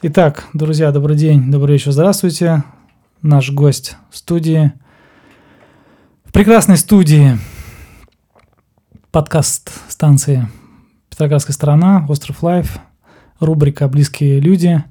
Итак, 0.00 0.46
друзья, 0.52 0.92
добрый 0.92 1.16
день, 1.16 1.50
добрый 1.50 1.72
вечер, 1.72 1.90
здравствуйте. 1.90 2.62
Наш 3.20 3.50
гость 3.50 3.96
в 4.12 4.16
студии. 4.16 4.72
В 6.24 6.32
прекрасной 6.32 6.76
студии 6.76 7.36
подкаст 9.10 9.72
станции 9.88 10.48
Петроградская 11.10 11.52
сторона, 11.52 12.06
Остров 12.08 12.44
Life, 12.44 12.78
рубрика 13.40 13.88
«Близкие 13.88 14.38
люди», 14.38 14.84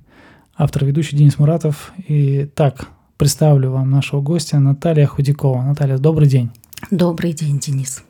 автор 0.57 0.83
ведущий 0.83 1.15
Денис 1.15 1.39
Муратов. 1.39 1.93
И 2.05 2.43
так, 2.43 2.89
представлю 3.15 3.71
вам 3.71 3.89
нашего 3.89 4.19
гостя 4.19 4.59
Наталья 4.59 5.05
Худякова. 5.05 5.61
Наталья, 5.61 5.99
добрый 5.99 6.27
день. 6.27 6.51
Добрый 6.91 7.31
день, 7.31 7.59
Денис. 7.59 8.03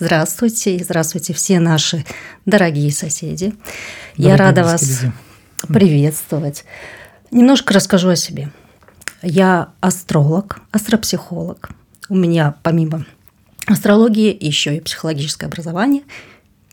Здравствуйте, 0.00 0.74
и 0.74 0.82
здравствуйте 0.82 1.34
все 1.34 1.60
наши 1.60 2.04
дорогие 2.46 2.90
соседи. 2.90 3.54
Дорогие 4.16 4.30
Я 4.30 4.36
рада 4.36 4.64
вас 4.64 4.82
люди 4.82 5.12
приветствовать. 5.68 6.64
Немножко 7.30 7.74
расскажу 7.74 8.08
о 8.08 8.16
себе. 8.16 8.50
Я 9.22 9.72
астролог, 9.80 10.60
астропсихолог. 10.70 11.70
У 12.08 12.14
меня 12.14 12.54
помимо 12.62 13.04
астрологии 13.66 14.36
еще 14.38 14.76
и 14.76 14.80
психологическое 14.80 15.46
образование. 15.46 16.02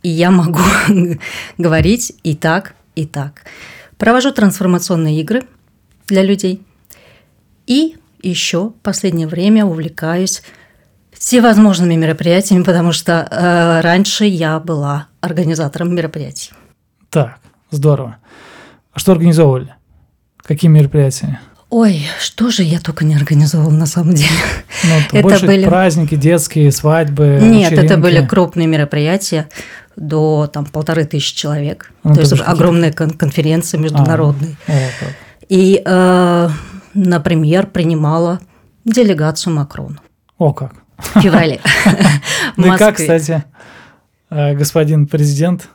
И 0.04 0.10
я 0.10 0.32
могу 0.32 0.62
говорить 1.58 2.14
и 2.24 2.36
так, 2.36 2.76
и 2.96 3.06
так. 3.06 3.44
Провожу 3.98 4.32
трансформационные 4.32 5.20
игры 5.22 5.44
для 6.08 6.24
людей. 6.24 6.62
И 7.66 7.98
еще 8.22 8.70
в 8.70 8.74
последнее 8.82 9.28
время 9.28 9.66
увлекаюсь 9.66 10.42
всевозможными 11.12 11.96
мероприятиями, 11.96 12.64
потому 12.64 12.92
что 12.92 13.28
э, 13.30 13.82
раньше 13.82 14.26
я 14.26 14.60
была 14.60 15.08
организатором 15.20 15.94
мероприятий. 15.94 16.52
Так, 17.10 17.40
здорово. 17.72 18.18
А 18.98 19.00
что 19.00 19.12
организовывали? 19.12 19.76
Какие 20.38 20.72
мероприятия? 20.72 21.40
Ой, 21.70 22.02
что 22.20 22.50
же 22.50 22.64
я 22.64 22.80
только 22.80 23.06
не 23.06 23.14
организовала 23.14 23.70
на 23.70 23.86
самом 23.86 24.16
деле. 24.16 24.32
Ну, 24.86 24.90
это 25.12 25.22
больше 25.22 25.46
были 25.46 25.66
праздники, 25.66 26.16
детские, 26.16 26.72
свадьбы. 26.72 27.38
Нет, 27.40 27.74
вечеринки. 27.74 27.86
это 27.86 27.98
были 27.98 28.26
крупные 28.26 28.66
мероприятия 28.66 29.50
до 29.96 30.50
там 30.52 30.66
полторы 30.66 31.06
тысячи 31.06 31.36
человек. 31.36 31.92
Ну, 32.04 32.16
то 32.16 32.22
есть 32.22 32.34
огромные 32.44 32.92
кон- 32.92 33.12
конференции 33.12 33.78
международные. 33.78 34.58
А, 34.68 34.74
И, 35.48 35.80
э, 35.86 36.50
например, 36.96 37.68
принимала 37.68 38.40
делегацию 38.84 39.54
Макрона. 39.54 40.00
О, 40.40 40.54
как. 40.54 40.74
В 40.98 41.22
феврале. 41.22 41.60
Ну 42.56 42.74
и 42.74 42.78
как, 42.80 42.96
кстати, 42.98 43.44
э, 44.32 44.56
господин 44.56 45.06
президент 45.06 45.70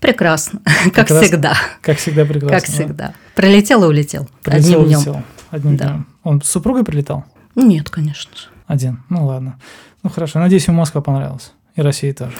Прекрасно, 0.00 0.60
как 0.94 1.10
раз, 1.10 1.24
всегда. 1.24 1.54
Как 1.82 1.98
всегда 1.98 2.24
прекрасно. 2.24 2.58
Как 2.58 2.64
всегда. 2.64 3.14
Прилетел 3.34 3.84
и 3.84 3.86
улетел. 3.86 4.28
Прилетел 4.42 4.80
одним 4.80 4.96
улетел. 4.96 5.12
Днем. 5.12 5.24
Одним 5.50 5.76
да. 5.76 5.84
днем. 5.84 6.06
Он 6.22 6.42
с 6.42 6.48
супругой 6.48 6.84
прилетал? 6.84 7.24
Нет, 7.54 7.90
конечно 7.90 8.34
же. 8.36 8.44
Один. 8.66 9.02
Ну 9.08 9.26
ладно. 9.26 9.58
Ну 10.02 10.10
хорошо. 10.10 10.38
Надеюсь, 10.38 10.66
ему 10.66 10.78
Москва 10.78 11.00
понравилась. 11.00 11.52
И 11.76 11.80
России 11.82 12.12
тоже. 12.12 12.32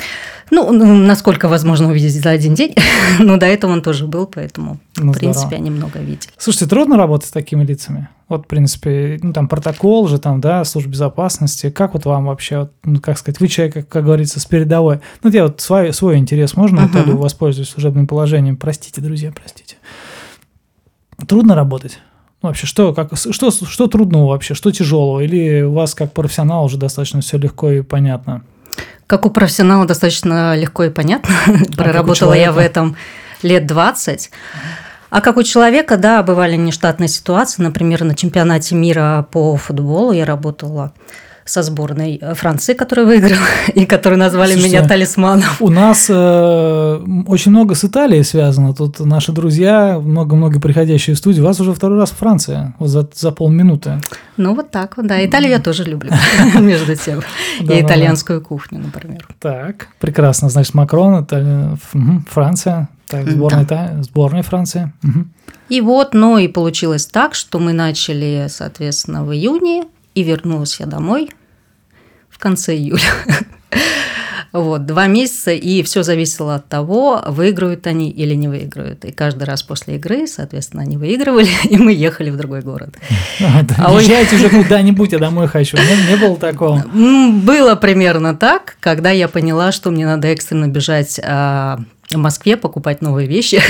Ну, 0.50 0.73
ну, 0.73 0.97
насколько 0.97 1.48
возможно 1.48 1.89
увидеть 1.89 2.20
за 2.20 2.31
один 2.31 2.55
день. 2.55 2.75
Но 3.20 3.37
до 3.37 3.47
этого 3.47 3.72
он 3.72 3.83
тоже 3.83 4.06
был, 4.06 4.27
поэтому, 4.27 4.78
ну, 4.97 5.12
в 5.12 5.19
принципе, 5.19 5.47
здорово. 5.47 5.56
они 5.56 5.70
много 5.70 5.98
видели. 6.00 6.33
Слушайте, 6.37 6.67
трудно 6.67 6.97
работать 6.97 7.28
с 7.28 7.33
такими 7.33 7.64
лицами? 7.64 8.09
Вот, 8.28 8.45
в 8.45 8.47
принципе, 8.47 9.19
ну, 9.22 9.33
там 9.33 9.48
протокол 9.48 10.09
же, 10.09 10.19
там, 10.19 10.41
да, 10.41 10.64
служба 10.64 10.91
безопасности. 10.91 11.70
Как 11.70 11.95
вот 11.95 12.05
вам 12.05 12.27
вообще, 12.27 12.61
вот, 12.61 12.72
ну, 12.84 13.00
как 13.00 13.19
сказать, 13.19 13.41
вы 13.41 13.48
человек, 13.48 13.75
как, 13.75 13.89
как 13.89 14.05
говорится, 14.05 14.41
с 14.41 14.47
передовой. 14.47 15.00
Ну, 15.22 15.31
я 15.31 15.44
вот 15.44 15.61
свой, 15.61 15.92
свой 15.92 16.17
интерес, 16.17 16.56
можно, 16.56 16.78
uh-huh. 16.78 16.92
Наталью, 16.92 17.17
воспользуюсь 17.17 17.69
служебным 17.69 18.06
положением? 18.06 18.56
Простите, 18.56 19.00
друзья, 19.00 19.33
простите. 19.34 19.77
Трудно 21.27 21.55
работать? 21.55 21.98
Ну, 22.42 22.48
вообще, 22.48 22.67
что, 22.67 22.94
как, 22.94 23.17
что, 23.17 23.50
что 23.50 23.87
трудного 23.87 24.28
вообще, 24.28 24.55
что 24.55 24.70
тяжелого? 24.70 25.20
Или 25.20 25.62
у 25.62 25.72
вас 25.72 25.94
как 25.94 26.12
профессионал 26.12 26.65
уже 26.65 26.78
достаточно 26.78 27.20
все 27.20 27.37
легко 27.37 27.71
и 27.71 27.82
понятно? 27.82 28.43
Как 29.06 29.26
у 29.26 29.31
профессионала 29.31 29.86
достаточно 29.86 30.56
легко 30.56 30.84
и 30.84 30.91
понятно. 30.91 31.34
А 31.47 31.76
Проработала 31.76 32.34
я 32.34 32.53
в 32.53 32.58
этом 32.58 32.97
лет 33.42 33.66
20. 33.66 34.31
А 35.10 35.20
как 35.20 35.36
у 35.36 35.42
человека, 35.42 35.97
да, 35.97 36.22
бывали 36.22 36.56
нештатные 36.56 37.08
ситуации. 37.08 37.62
Например, 37.62 38.04
на 38.04 38.14
чемпионате 38.14 38.76
мира 38.76 39.26
по 39.31 39.56
футболу 39.56 40.12
я 40.12 40.25
работала 40.25 40.92
со 41.50 41.62
сборной 41.62 42.16
э, 42.21 42.34
Франции, 42.34 42.75
которая 42.75 43.06
выиграла, 43.06 43.47
и 43.75 43.84
которые 43.84 44.19
назвали 44.19 44.53
Слушайте, 44.53 44.77
меня 44.78 44.88
талисманом. 44.88 45.49
У 45.59 45.69
нас 45.69 46.06
э, 46.09 47.05
очень 47.27 47.50
много 47.50 47.75
с 47.75 47.84
Италией 47.84 48.22
связано. 48.22 48.72
Тут 48.72 49.00
наши 49.00 49.33
друзья, 49.33 49.99
много-много 49.99 50.61
приходящие 50.61 51.16
в 51.16 51.19
студию. 51.19 51.43
У 51.43 51.47
вас 51.49 51.59
уже 51.59 51.75
второй 51.75 51.99
раз 51.99 52.12
Франция, 52.12 52.75
вот 52.78 52.88
за, 52.88 53.09
за 53.12 53.33
полминуты. 53.33 54.00
Ну, 54.37 54.55
вот 54.55 54.71
так 54.71 54.97
вот, 54.97 55.09
да. 55.09 55.25
Италию 55.27 55.50
я 55.50 55.59
тоже 55.59 55.83
люблю, 55.83 56.12
между 56.61 56.94
тем. 56.94 57.21
И 57.61 57.81
итальянскую 57.81 58.41
кухню, 58.41 58.78
например. 58.78 59.27
Так, 59.41 59.88
прекрасно. 59.99 60.50
Значит, 60.50 60.75
Макрон, 60.75 61.27
Франция, 62.31 62.88
так, 63.09 63.28
сборная, 63.28 63.65
да. 63.65 64.03
сборная 64.03 64.43
Франции. 64.44 64.93
И 65.69 65.81
вот, 65.81 66.15
ну 66.15 66.38
и 66.38 66.47
получилось 66.47 67.06
так, 67.06 67.34
что 67.34 67.59
мы 67.59 67.72
начали, 67.72 68.47
соответственно, 68.49 69.25
в 69.25 69.32
июне, 69.32 69.84
и 70.15 70.22
вернулась 70.22 70.78
я 70.81 70.87
домой 70.87 71.31
конце 72.39 72.75
июля. 72.77 73.03
Вот, 74.53 74.85
два 74.85 75.07
месяца, 75.07 75.53
и 75.53 75.83
все 75.85 76.03
зависело 76.03 76.57
от 76.57 76.69
того, 76.69 77.23
выиграют 77.29 77.87
они 77.87 78.11
или 78.11 78.35
не 78.35 78.49
выиграют. 78.49 79.05
И 79.05 79.13
каждый 79.13 79.45
раз 79.45 79.63
после 79.63 79.95
игры, 79.95 80.27
соответственно, 80.27 80.83
они 80.83 80.97
выигрывали, 80.97 81.51
и 81.71 81.77
мы 81.77 81.93
ехали 81.93 82.31
в 82.31 82.37
другой 82.37 82.63
город. 82.63 82.97
А, 83.43 83.63
да, 83.63 83.75
а 83.79 84.01
Езжайте 84.01 84.37
уже 84.37 84.51
куда-нибудь, 84.51 85.13
я 85.13 85.19
домой 85.19 85.49
хочу. 85.49 85.77
Не, 85.77 86.11
не 86.11 86.17
было 86.17 86.37
такого? 86.37 86.85
Было 87.43 87.75
примерно 87.75 88.37
так, 88.37 88.77
когда 88.81 89.11
я 89.11 89.29
поняла, 89.29 89.73
что 89.73 89.91
мне 89.91 90.05
надо 90.05 90.29
экстренно 90.29 90.69
бежать 90.69 91.19
а, 91.23 91.79
в 92.11 92.17
Москве 92.17 92.57
покупать 92.57 93.01
новые 93.01 93.27
вещи, 93.27 93.62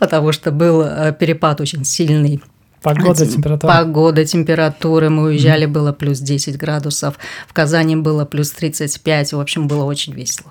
потому 0.00 0.32
что 0.32 0.50
был 0.50 0.82
а, 0.84 1.12
перепад 1.12 1.60
очень 1.60 1.84
сильный 1.84 2.42
Погода, 2.82 3.26
температура. 3.26 3.72
Погода, 3.72 4.24
температура. 4.24 5.08
Мы 5.08 5.24
уезжали, 5.24 5.66
mm. 5.66 5.70
было 5.70 5.92
плюс 5.92 6.20
10 6.20 6.56
градусов. 6.56 7.18
В 7.46 7.52
Казани 7.52 7.96
было 7.96 8.24
плюс 8.24 8.50
35. 8.50 9.32
В 9.32 9.40
общем, 9.40 9.68
было 9.68 9.84
очень 9.84 10.12
весело. 10.12 10.50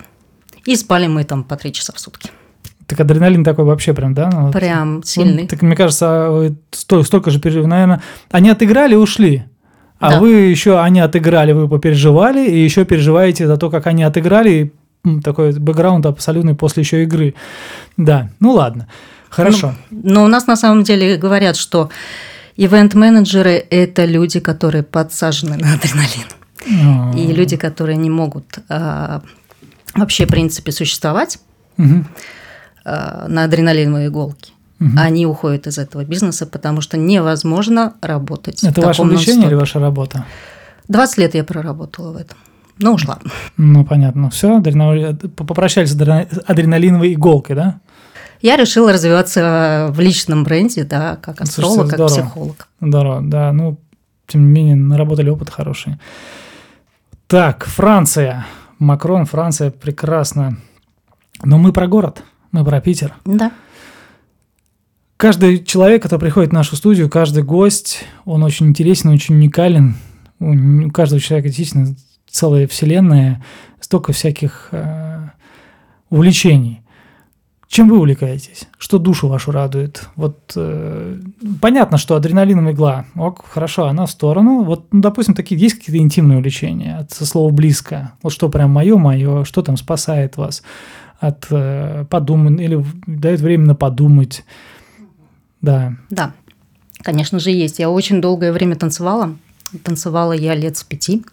И 0.65 0.75
спали 0.75 1.07
мы 1.07 1.23
там 1.23 1.43
по 1.43 1.55
3 1.55 1.71
часа 1.71 1.93
в 1.93 1.99
сутки. 1.99 2.29
Так 2.85 2.99
адреналин 3.01 3.43
такой 3.43 3.65
вообще 3.65 3.93
прям, 3.93 4.13
да? 4.13 4.29
Ну, 4.31 4.51
прям 4.51 4.97
вот, 4.97 5.07
сильный. 5.07 5.43
Ну, 5.43 5.47
так 5.47 5.61
мне 5.61 5.75
кажется, 5.75 6.29
вы 6.29 6.55
столько, 6.71 7.05
столько 7.05 7.31
же. 7.31 7.67
Наверное, 7.67 8.01
они 8.31 8.49
отыграли 8.49 8.93
и 8.93 8.97
ушли. 8.97 9.43
А 9.99 10.11
да. 10.11 10.19
вы 10.19 10.29
еще, 10.29 10.79
они 10.79 10.99
отыграли, 10.99 11.53
вы 11.53 11.67
попереживали, 11.67 12.47
и 12.47 12.63
еще 12.63 12.85
переживаете 12.85 13.47
за 13.47 13.57
то, 13.57 13.69
как 13.69 13.87
они 13.87 14.03
отыграли, 14.03 14.73
такой 15.23 15.57
бэкграунд 15.57 16.05
абсолютный 16.05 16.55
после 16.55 16.83
еще 16.83 17.03
игры. 17.03 17.33
Да, 17.97 18.29
ну 18.39 18.51
ладно. 18.51 18.87
Хорошо. 19.29 19.75
Ну, 19.91 20.13
но 20.13 20.23
у 20.25 20.27
нас 20.27 20.47
на 20.47 20.55
самом 20.55 20.83
деле 20.83 21.17
говорят, 21.17 21.57
что 21.57 21.89
ивент-менеджеры– 22.55 23.65
это 23.69 24.05
люди, 24.05 24.39
которые 24.39 24.83
подсажены 24.83 25.57
на 25.57 25.73
адреналин. 25.73 26.27
Oh. 26.69 27.17
И 27.17 27.33
люди, 27.33 27.55
которые 27.55 27.97
не 27.97 28.09
могут 28.09 28.59
а, 28.67 29.21
вообще, 29.95 30.25
в 30.25 30.29
принципе, 30.29 30.71
существовать 30.71 31.39
угу. 31.77 32.03
а, 32.83 33.27
на 33.27 33.45
адреналиновой 33.45 34.07
иголке. 34.07 34.51
Угу. 34.79 34.91
Они 34.97 35.25
уходят 35.25 35.67
из 35.67 35.77
этого 35.77 36.03
бизнеса, 36.03 36.45
потому 36.45 36.81
что 36.81 36.97
невозможно 36.97 37.93
работать. 38.01 38.63
Это 38.63 38.81
ваше 38.81 39.01
увлечение 39.01 39.47
или 39.47 39.55
ваша 39.55 39.79
работа? 39.79 40.25
20 40.87 41.17
лет 41.17 41.35
я 41.35 41.43
проработала 41.43 42.11
в 42.11 42.17
этом. 42.17 42.37
Ну, 42.79 42.93
ушла. 42.93 43.19
Ну, 43.57 43.83
понятно. 43.83 44.29
Все, 44.29 44.61
попрощались 45.35 45.91
с 45.91 46.43
адреналиновой 46.45 47.13
иголкой, 47.13 47.55
да? 47.55 47.79
Я 48.41 48.55
решила 48.55 48.93
развиваться 48.93 49.87
в 49.91 49.99
личном 49.99 50.43
бренде, 50.43 50.83
да, 50.83 51.17
как 51.17 51.41
астролог, 51.41 51.75
Слушайте, 51.75 51.97
как 51.97 52.09
здорово. 52.09 52.27
психолог. 52.27 52.67
Здорово, 52.81 53.21
да, 53.21 53.51
ну, 53.53 53.77
тем 54.27 54.45
не 54.45 54.51
менее, 54.51 54.75
наработали 54.75 55.29
опыт 55.29 55.49
хороший. 55.49 55.97
Так, 57.27 57.65
Франция. 57.65 58.45
Макрон, 58.79 59.25
Франция, 59.25 59.71
прекрасно. 59.71 60.57
Но 61.43 61.57
мы 61.57 61.73
про 61.73 61.87
город, 61.87 62.23
мы 62.51 62.63
про 62.63 62.79
Питер. 62.79 63.15
Да. 63.25 63.51
Каждый 65.17 65.63
человек, 65.63 66.03
который 66.03 66.21
приходит 66.21 66.51
в 66.51 66.53
нашу 66.53 66.75
студию, 66.75 67.09
каждый 67.09 67.41
гость, 67.41 68.05
он 68.25 68.43
очень 68.43 68.67
интересен, 68.67 69.09
очень 69.09 69.35
уникален. 69.35 69.95
У 70.39 70.91
каждого 70.91 71.19
человека 71.19 71.49
действительно 71.49 71.95
целая 72.29 72.67
вселенная, 72.67 73.43
столько 73.79 74.13
всяких 74.13 74.69
э, 74.71 75.29
увлечений. 76.11 76.81
Чем 77.67 77.89
вы 77.89 77.97
увлекаетесь? 77.97 78.67
Что 78.77 78.97
душу 78.97 79.27
вашу 79.27 79.51
радует? 79.51 80.07
Вот 80.15 80.53
э, 80.55 81.19
понятно, 81.61 81.97
что 81.97 82.15
адреналиновая 82.15 82.71
игла, 82.71 83.05
ок, 83.15 83.43
хорошо, 83.45 83.87
она 83.87 84.05
в 84.05 84.11
сторону. 84.11 84.63
Вот, 84.63 84.85
ну, 84.91 85.01
допустим, 85.01 85.33
такие 85.33 85.59
есть 85.59 85.75
какие-то 85.75 86.01
интимные 86.01 86.37
увлечения, 86.37 86.97
от, 86.97 87.11
со 87.11 87.25
слова 87.25 87.51
близко. 87.51 88.13
Вот 88.23 88.31
что 88.31 88.47
прям 88.47 88.71
мое, 88.71 88.97
мое, 88.97 89.43
что 89.43 89.61
там 89.61 89.75
спасает 89.75 90.37
вас 90.37 90.63
от 91.19 91.47
э, 91.49 92.05
подумать 92.09 92.61
или 92.61 92.83
дает 93.05 93.41
время 93.41 93.65
на 93.65 93.75
подумать. 93.75 94.45
Да. 95.61 95.93
Да, 96.09 96.33
конечно 97.01 97.39
же, 97.39 97.51
есть. 97.51 97.79
Я 97.79 97.89
очень 97.89 98.21
долгое 98.21 98.53
время 98.53 98.77
танцевала. 98.77 99.35
Танцевала 99.83 100.31
я 100.31 100.55
лет 100.55 100.77
с 100.77 100.83
пяти. 100.85 101.25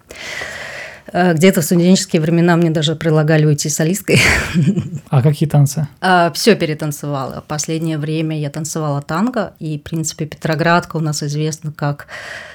Э, 1.12 1.34
где-то 1.34 1.60
в 1.60 1.64
студенческие 1.64 2.22
времена 2.22 2.56
мне 2.56 2.70
даже 2.70 2.96
предлагали 2.96 3.44
уйти 3.46 3.68
солисткой. 3.68 4.20
А 5.10 5.22
какие 5.22 5.48
танцы? 5.48 5.86
А, 6.00 6.32
Все 6.32 6.56
перетанцевала. 6.56 7.44
Последнее 7.46 7.98
время 7.98 8.38
я 8.38 8.50
танцевала 8.50 9.00
танго, 9.00 9.54
и, 9.60 9.78
в 9.78 9.82
принципе, 9.82 10.26
Петроградка 10.26 10.96
у 10.96 11.00
нас 11.00 11.22
известна 11.22 11.72
как 11.72 12.08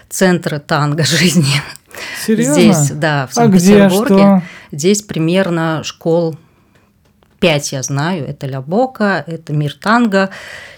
центр 0.09 0.59
танго 0.59 1.03
жизни. 1.05 1.61
Серьезно? 2.25 2.53
Здесь, 2.53 2.91
да, 2.91 3.27
в 3.27 3.33
Санкт-Петербурге. 3.33 4.15
А 4.15 4.37
где, 4.37 4.45
что? 4.45 4.75
Здесь 4.75 5.01
примерно 5.03 5.81
школ 5.83 6.37
пять 7.39 7.71
я 7.71 7.81
знаю. 7.83 8.27
Это 8.27 8.47
Лябока, 8.47 9.23
это 9.25 9.53
Мир 9.53 9.73
танго. 9.73 10.29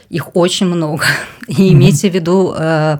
Их 0.09 0.35
очень 0.35 0.67
много. 0.67 1.03
И 1.47 1.73
имейте 1.73 2.09
в 2.09 2.13
виду, 2.13 2.53
э, 2.55 2.99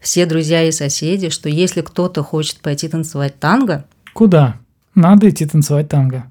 все 0.00 0.26
друзья 0.26 0.62
и 0.62 0.72
соседи, 0.72 1.30
что 1.30 1.48
если 1.48 1.80
кто-то 1.80 2.22
хочет 2.22 2.60
пойти 2.60 2.88
танцевать 2.88 3.38
танго, 3.38 3.84
Куда? 4.14 4.56
Надо 4.94 5.28
идти 5.28 5.44
танцевать 5.44 5.88
танго. 5.88 6.24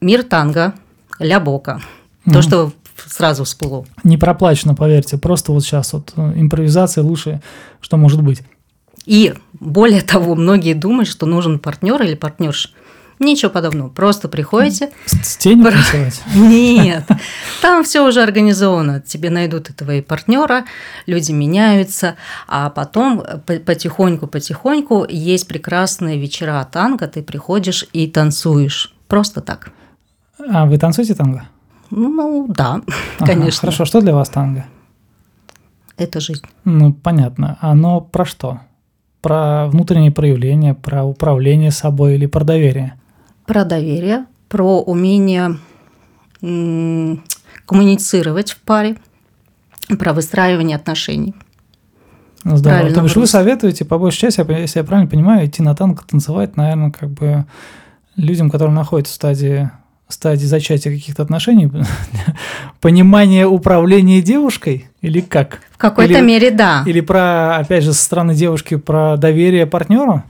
Мир 0.00 0.24
танго, 0.24 0.74
ля 1.20 1.38
бока. 1.38 1.80
Mm. 2.26 2.32
То, 2.32 2.42
что 2.42 2.72
сразу 3.06 3.44
всплыло. 3.44 3.86
Не 4.02 4.16
проплачено, 4.16 4.74
поверьте. 4.74 5.18
Просто 5.18 5.52
вот 5.52 5.62
сейчас 5.62 5.92
вот 5.92 6.12
э, 6.16 6.32
импровизация 6.36 7.04
лучшее, 7.04 7.42
что 7.80 7.96
может 7.96 8.22
быть. 8.22 8.42
И 9.04 9.34
более 9.60 10.00
того, 10.00 10.34
многие 10.34 10.72
думают, 10.72 11.08
что 11.08 11.26
нужен 11.26 11.58
партнер 11.58 12.02
или 12.02 12.14
партнерша. 12.14 12.70
Ничего 13.18 13.50
подобного. 13.50 13.88
Просто 13.88 14.28
приходите. 14.28 14.90
С 15.06 15.36
тенью 15.36 15.70
танцевать? 15.70 16.22
Нет. 16.34 17.04
Там 17.62 17.84
все 17.84 18.06
уже 18.06 18.22
организовано. 18.22 19.00
Тебе 19.00 19.30
найдут 19.30 19.70
и 19.70 20.00
партнера, 20.00 20.64
люди 21.06 21.32
меняются, 21.32 22.16
а 22.48 22.70
потом 22.70 23.22
потихоньку-потихоньку 23.46 25.06
есть 25.08 25.46
прекрасные 25.48 26.18
вечера 26.18 26.66
танго, 26.70 27.06
ты 27.06 27.22
приходишь 27.22 27.86
и 27.92 28.06
танцуешь. 28.06 28.94
Просто 29.08 29.40
так. 29.40 29.70
А 30.38 30.66
вы 30.66 30.78
танцуете 30.78 31.14
танго? 31.14 31.44
Ну, 31.90 32.46
да, 32.48 32.80
ага, 33.18 33.26
конечно. 33.26 33.60
Хорошо, 33.60 33.84
что 33.84 34.00
для 34.00 34.14
вас 34.14 34.28
танго? 34.28 34.66
Это 35.96 36.20
жизнь. 36.20 36.44
Ну, 36.64 36.92
понятно. 36.92 37.56
Оно 37.60 38.00
про 38.00 38.24
что? 38.24 38.60
Про 39.20 39.68
внутренние 39.68 40.10
проявления, 40.10 40.74
про 40.74 41.04
управление 41.04 41.70
собой 41.70 42.14
или 42.14 42.26
про 42.26 42.44
доверие? 42.44 42.94
Про 43.46 43.64
доверие, 43.64 44.26
про 44.48 44.80
умение 44.80 45.58
коммуницировать 47.66 48.52
в 48.52 48.60
паре, 48.60 48.96
про 49.98 50.12
выстраивание 50.12 50.76
отношений. 50.76 51.34
Ну, 52.44 52.56
здорово. 52.56 52.90
То 52.92 53.02
есть 53.02 53.16
вы 53.16 53.26
советуете, 53.26 53.84
по 53.86 53.98
большей 53.98 54.20
части, 54.20 54.44
если 54.50 54.78
я 54.78 54.84
правильно 54.84 55.10
понимаю, 55.10 55.46
идти 55.46 55.62
на 55.62 55.74
танго 55.74 56.02
танцевать, 56.06 56.56
наверное, 56.56 56.90
как 56.90 57.08
бы 57.08 57.46
людям, 58.16 58.50
которые 58.50 58.74
находятся 58.74 59.12
в 59.12 59.16
стадии 59.16 59.70
стадии 60.08 60.44
зачатия 60.44 60.92
каких-то 60.92 61.22
отношений, 61.22 61.70
понимание 62.80 63.46
управления 63.46 64.20
девушкой 64.22 64.88
или 65.00 65.20
как? 65.20 65.60
В 65.72 65.78
какой-то 65.78 66.20
мере, 66.20 66.50
да. 66.50 66.84
Или 66.86 67.00
про, 67.00 67.56
опять 67.56 67.84
же, 67.84 67.92
со 67.92 68.04
стороны 68.04 68.34
девушки 68.34 68.76
про 68.76 69.16
доверие 69.16 69.66
партнеру? 69.66 70.22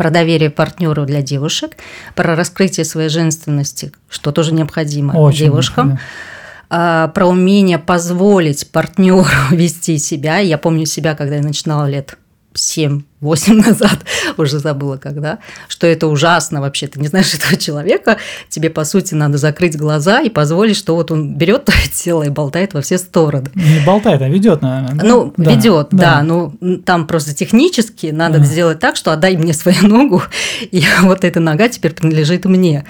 Про 0.00 0.08
доверие 0.08 0.48
партнеру 0.48 1.04
для 1.04 1.20
девушек, 1.20 1.76
про 2.14 2.34
раскрытие 2.34 2.86
своей 2.86 3.10
женственности, 3.10 3.92
что 4.08 4.32
тоже 4.32 4.54
необходимо 4.54 5.12
Очень 5.12 5.44
девушкам. 5.44 5.88
Необходимо 5.88 7.10
про 7.12 7.26
умение 7.26 7.78
позволить 7.78 8.70
партнеру 8.70 9.26
вести 9.50 9.98
себя. 9.98 10.38
Я 10.38 10.56
помню 10.56 10.86
себя, 10.86 11.14
когда 11.14 11.36
я 11.36 11.42
начинала 11.42 11.86
лет 11.86 12.16
7-8 12.54 13.02
назад, 13.54 13.98
уже 14.36 14.58
забыла 14.58 14.96
когда, 14.96 15.38
что 15.68 15.86
это 15.86 16.06
ужасно 16.06 16.60
вообще, 16.60 16.86
ты 16.86 17.00
не 17.00 17.08
знаешь 17.08 17.32
этого 17.34 17.56
человека, 17.56 18.18
тебе, 18.48 18.70
по 18.70 18.84
сути, 18.84 19.14
надо 19.14 19.38
закрыть 19.38 19.76
глаза 19.76 20.20
и 20.20 20.28
позволить, 20.28 20.76
что 20.76 20.96
вот 20.96 21.10
он 21.10 21.34
берет 21.36 21.64
твое 21.66 21.88
тело 21.88 22.22
и 22.22 22.28
болтает 22.28 22.74
во 22.74 22.80
все 22.80 22.98
стороны. 22.98 23.50
Не 23.54 23.84
болтает, 23.84 24.22
а 24.22 24.28
ведет, 24.28 24.62
наверное. 24.62 24.94
Да? 24.94 25.06
Ну, 25.06 25.34
да, 25.36 25.50
ведет, 25.52 25.88
да. 25.90 25.98
да, 25.98 26.22
ну 26.22 26.52
там 26.84 27.06
просто 27.06 27.34
технически 27.34 28.06
надо 28.06 28.38
да. 28.38 28.44
сделать 28.44 28.78
так, 28.80 28.96
что 28.96 29.12
отдай 29.12 29.36
мне 29.36 29.52
свою 29.52 29.86
ногу, 29.86 30.22
и 30.60 30.84
вот 31.02 31.24
эта 31.24 31.40
нога 31.40 31.68
теперь 31.68 31.92
принадлежит 31.92 32.44
мне. 32.44 32.84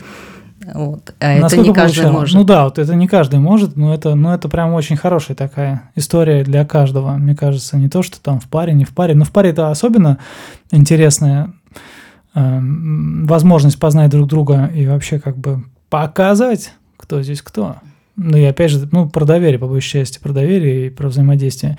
Вот. 0.74 1.14
А 1.20 1.32
это 1.32 1.56
не 1.56 1.72
каждый 1.72 2.02
получалось? 2.02 2.12
может. 2.12 2.34
Ну 2.36 2.44
да, 2.44 2.64
вот 2.64 2.78
это 2.78 2.94
не 2.94 3.08
каждый 3.08 3.38
может, 3.38 3.76
но 3.76 3.94
это, 3.94 4.14
но 4.14 4.34
это 4.34 4.48
прям 4.48 4.72
очень 4.74 4.96
хорошая 4.96 5.36
такая 5.36 5.90
история 5.96 6.44
для 6.44 6.64
каждого, 6.64 7.12
мне 7.12 7.34
кажется. 7.34 7.76
Не 7.76 7.88
то, 7.88 8.02
что 8.02 8.20
там 8.20 8.40
в 8.40 8.48
паре, 8.48 8.72
не 8.72 8.84
в 8.84 8.94
паре. 8.94 9.14
Но 9.14 9.24
в 9.24 9.32
паре 9.32 9.50
это 9.50 9.70
особенно 9.70 10.18
интересная 10.70 11.52
э, 12.34 12.60
возможность 13.24 13.78
познать 13.78 14.10
друг 14.10 14.28
друга 14.28 14.70
и 14.74 14.86
вообще 14.86 15.18
как 15.18 15.36
бы 15.36 15.64
показать, 15.88 16.72
кто 16.96 17.22
здесь 17.22 17.42
кто. 17.42 17.76
Ну 18.16 18.36
и 18.36 18.44
опять 18.44 18.70
же, 18.70 18.88
ну, 18.92 19.08
про 19.08 19.24
доверие, 19.24 19.58
по 19.58 19.66
большей 19.66 19.90
части, 20.00 20.18
про 20.18 20.32
доверие 20.32 20.86
и 20.86 20.90
про 20.90 21.08
взаимодействие. 21.08 21.78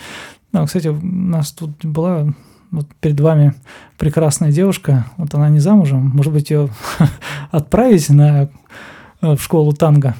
Ну, 0.52 0.66
кстати, 0.66 0.88
у 0.88 1.00
нас 1.02 1.52
тут 1.52 1.86
была 1.86 2.34
вот 2.72 2.88
перед 3.00 3.20
вами 3.20 3.54
прекрасная 3.98 4.52
девушка, 4.52 5.06
вот 5.18 5.34
она 5.36 5.50
не 5.50 5.60
замужем, 5.60 6.12
может 6.14 6.32
быть, 6.32 6.50
ее 6.50 6.70
отправить 7.52 8.10
на, 8.10 8.50
э, 9.22 9.36
в 9.36 9.42
школу 9.42 9.74
танго, 9.74 10.16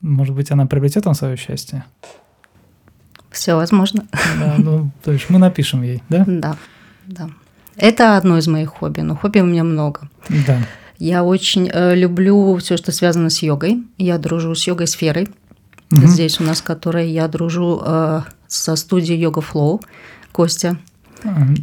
может 0.00 0.34
быть, 0.34 0.50
она 0.50 0.66
приобретет 0.66 1.04
там 1.04 1.14
свое 1.14 1.36
счастье. 1.36 1.84
Все 3.30 3.54
возможно. 3.54 4.06
Да, 4.40 4.54
ну, 4.58 4.90
то 5.04 5.12
есть 5.12 5.30
мы 5.30 5.38
напишем 5.38 5.82
ей, 5.82 6.02
да? 6.08 6.24
Да, 6.26 6.56
да. 7.06 7.30
Это 7.76 8.16
одно 8.16 8.38
из 8.38 8.48
моих 8.48 8.70
хобби, 8.70 9.00
но 9.02 9.14
хобби 9.14 9.40
у 9.40 9.46
меня 9.46 9.62
много. 9.62 10.08
Да. 10.46 10.58
Я 10.98 11.22
очень 11.24 11.70
э, 11.72 11.94
люблю 11.94 12.56
все, 12.56 12.76
что 12.76 12.92
связано 12.92 13.30
с 13.30 13.42
йогой. 13.42 13.84
Я 13.96 14.18
дружу 14.18 14.54
с 14.54 14.66
йогой 14.66 14.86
сферой. 14.86 15.28
Угу. 15.92 16.06
Здесь 16.06 16.40
у 16.40 16.44
нас, 16.44 16.60
которая 16.60 17.06
я 17.06 17.26
дружу 17.28 17.80
э, 17.84 18.22
со 18.48 18.76
студией 18.76 19.18
Йога 19.18 19.40
Flow. 19.40 19.80
Костя 20.32 20.76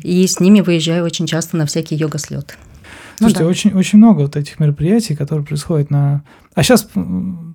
и 0.04 0.26
с 0.28 0.40
ними 0.40 0.62
выезжаю 0.62 1.04
очень 1.06 1.28
часто 1.28 1.58
на 1.58 1.66
всякие 1.66 2.00
йога-слеты. 2.00 2.56
Ну 3.20 3.30
Слушайте, 3.30 3.40
ну, 3.40 3.46
да. 3.46 3.50
очень, 3.50 3.74
очень 3.74 3.98
много 3.98 4.22
вот 4.22 4.36
этих 4.36 4.60
мероприятий, 4.60 5.16
которые 5.16 5.46
происходят 5.46 5.90
на... 5.90 6.24
А 6.54 6.64
сейчас 6.64 6.88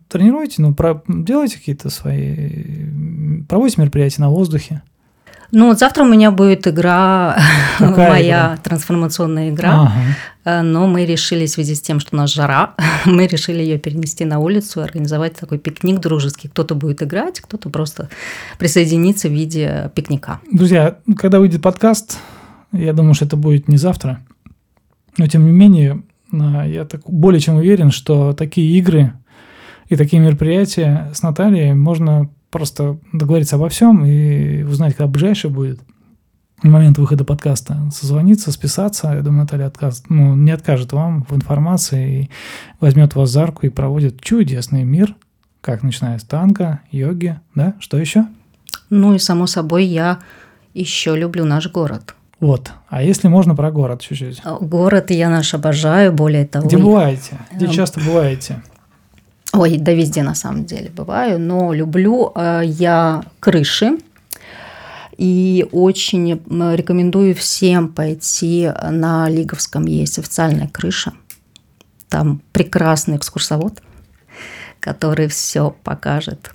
тренируете, 0.09 0.61
ну, 0.63 0.75
про... 0.75 1.03
делаете 1.07 1.59
какие-то 1.59 1.89
свои... 1.91 3.45
Проводите 3.49 3.81
мероприятия 3.81 4.23
на 4.23 4.31
воздухе? 4.31 4.83
Ну, 5.55 5.69
вот 5.69 5.79
завтра 5.79 6.03
у 6.03 6.09
меня 6.09 6.31
будет 6.31 6.67
игра, 6.67 7.37
моя 7.79 8.23
игра? 8.23 8.57
трансформационная 8.63 9.51
игра, 9.51 9.83
ага. 9.83 9.93
Э, 10.47 10.63
но 10.63 10.87
мы 10.87 11.05
решили 11.05 11.45
в 11.45 11.51
связи 11.51 11.75
с 11.75 11.83
тем, 11.83 12.01
что 12.01 12.17
у 12.17 12.19
нас 12.19 12.33
жара, 12.33 12.75
мы 13.05 13.27
решили 13.27 13.63
ее 13.63 13.79
перенести 13.79 14.25
на 14.25 14.39
улицу 14.39 14.81
и 14.81 14.85
организовать 14.85 15.35
такой 15.35 15.59
пикник 15.59 16.01
дружеский. 16.01 16.49
Кто-то 16.49 16.75
будет 16.75 17.03
играть, 17.03 17.41
кто-то 17.41 17.69
просто 17.69 18.09
присоединится 18.59 19.29
в 19.29 19.33
виде 19.33 19.91
пикника. 19.95 20.41
Друзья, 20.51 20.97
когда 21.19 21.39
выйдет 21.39 21.61
подкаст, 21.61 22.19
я 22.73 22.95
думаю, 22.95 23.13
что 23.13 23.27
это 23.27 23.37
будет 23.37 23.69
не 23.69 23.77
завтра, 23.77 24.21
но 25.19 25.27
тем 25.27 25.45
не 25.45 25.53
менее, 25.53 26.03
э, 26.33 26.71
я 26.71 26.87
так 26.87 27.03
более 27.07 27.41
чем 27.41 27.57
уверен, 27.57 27.91
что 27.91 28.33
такие 28.33 28.79
игры 28.79 29.13
и 29.91 29.97
такие 29.97 30.23
мероприятия 30.23 31.11
с 31.13 31.23
Натальей 31.23 31.75
можно 31.75 32.31
просто 32.53 32.99
договориться 33.13 33.57
обо 33.57 33.69
всем 33.69 34.05
и 34.05 34.63
узнать, 34.63 34.95
когда 34.95 35.09
ближайший 35.09 35.51
будет 35.51 35.81
момент 36.63 36.99
выхода 36.99 37.25
подкаста, 37.25 37.91
созвониться, 37.93 38.53
списаться. 38.53 39.15
Я 39.15 39.23
думаю, 39.23 39.41
Наталья 39.41 39.67
отказ, 39.67 40.05
ну, 40.09 40.37
не 40.37 40.53
откажет 40.53 40.93
вам 40.93 41.25
в 41.25 41.35
информации 41.35 42.23
и 42.23 42.31
возьмет 42.79 43.17
вас 43.17 43.31
за 43.31 43.47
руку 43.47 43.67
и 43.67 43.71
проводит 43.71 44.21
чудесный 44.21 44.85
мир, 44.85 45.17
как 45.61 45.83
начиная 45.83 46.19
с 46.19 46.23
танка, 46.23 46.81
йоги, 46.93 47.41
да? 47.57 47.75
Что 47.81 47.99
еще? 47.99 48.27
Ну 48.91 49.15
и, 49.15 49.19
само 49.19 49.47
собой, 49.47 49.87
я 49.87 50.21
еще 50.75 51.17
люблю 51.17 51.45
наш 51.45 51.69
город. 51.71 52.15
Вот. 52.39 52.73
А 52.89 53.03
если 53.03 53.29
можно 53.29 53.55
про 53.55 53.71
город 53.71 54.03
чуть-чуть? 54.03 54.43
Город 54.61 55.11
я 55.11 55.31
наш 55.31 55.55
обожаю, 55.55 56.13
более 56.13 56.45
того. 56.45 56.67
Где 56.67 56.77
бываете? 56.77 57.39
Где 57.55 57.67
эм, 57.67 57.73
часто 57.73 58.01
бываете? 58.01 58.63
Ой, 59.53 59.77
да 59.77 59.93
везде 59.93 60.23
на 60.23 60.35
самом 60.35 60.65
деле 60.65 60.91
бываю, 60.91 61.39
но 61.39 61.73
люблю 61.73 62.33
э, 62.35 62.63
я 62.65 63.23
крыши. 63.39 63.99
И 65.19 65.67
очень 65.73 66.43
рекомендую 66.75 67.35
всем 67.35 67.93
пойти 67.93 68.71
на 68.91 69.29
Лиговском. 69.29 69.85
Есть 69.85 70.19
официальная 70.19 70.69
крыша. 70.69 71.13
Там 72.09 72.41
прекрасный 72.53 73.19
экскурсовод, 73.19 73.83
который 74.81 75.29
все 75.29 75.77
покажет. 75.85 76.51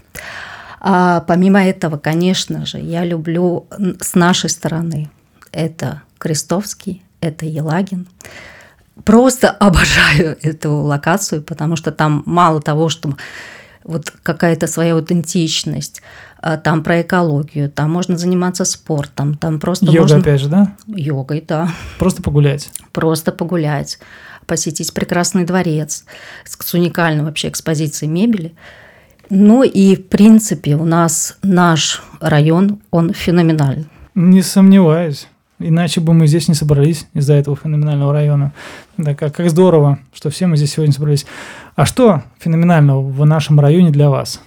А 0.79 1.21
помимо 1.21 1.63
этого, 1.63 1.97
конечно 1.97 2.65
же, 2.65 2.79
я 2.79 3.05
люблю 3.05 3.67
с 4.01 4.15
нашей 4.15 4.49
стороны. 4.49 5.09
Это 5.51 6.01
Крестовский, 6.17 7.03
это 7.21 7.45
Елагин 7.45 8.07
просто 9.03 9.49
обожаю 9.59 10.37
эту 10.41 10.73
локацию, 10.73 11.41
потому 11.41 11.75
что 11.75 11.91
там 11.91 12.23
мало 12.25 12.61
того, 12.61 12.89
что 12.89 13.15
вот 13.83 14.11
какая-то 14.21 14.67
своя 14.67 14.93
аутентичность. 14.93 16.01
А, 16.39 16.57
там 16.57 16.83
про 16.83 17.01
экологию, 17.01 17.71
там 17.71 17.91
можно 17.91 18.17
заниматься 18.17 18.65
спортом, 18.65 19.35
там 19.35 19.59
просто 19.59 19.85
Йога 19.85 20.01
можно... 20.01 20.17
опять 20.17 20.41
же, 20.41 20.49
да? 20.49 20.75
Йогой, 20.87 21.43
да. 21.47 21.69
Просто 21.97 22.21
погулять. 22.21 22.69
Просто 22.91 23.31
погулять, 23.31 23.97
посетить 24.45 24.93
прекрасный 24.93 25.45
дворец 25.45 26.05
с 26.43 26.73
уникальной 26.73 27.23
вообще 27.23 27.47
экспозицией 27.47 28.11
мебели. 28.11 28.53
Ну 29.29 29.63
и, 29.63 29.95
в 29.95 30.07
принципе, 30.07 30.75
у 30.75 30.85
нас 30.85 31.37
наш 31.41 32.03
район, 32.21 32.81
он 32.91 33.13
феноменальный. 33.13 33.87
Не 34.15 34.41
сомневаюсь. 34.41 35.27
Иначе 35.59 36.01
бы 36.01 36.13
мы 36.13 36.27
здесь 36.27 36.47
не 36.47 36.53
собрались 36.53 37.07
из-за 37.13 37.33
этого 37.33 37.57
феноменального 37.57 38.13
района. 38.13 38.53
Да, 38.97 39.15
как, 39.15 39.35
как 39.35 39.49
здорово, 39.49 39.99
что 40.13 40.29
все 40.29 40.45
мы 40.45 40.55
здесь 40.55 40.73
сегодня 40.73 40.93
собрались. 40.93 41.25
А 41.75 41.85
что 41.85 42.21
феноменального 42.39 43.01
в 43.01 43.25
нашем 43.25 43.59
районе 43.59 43.89
для 43.89 44.09
вас? 44.09 44.39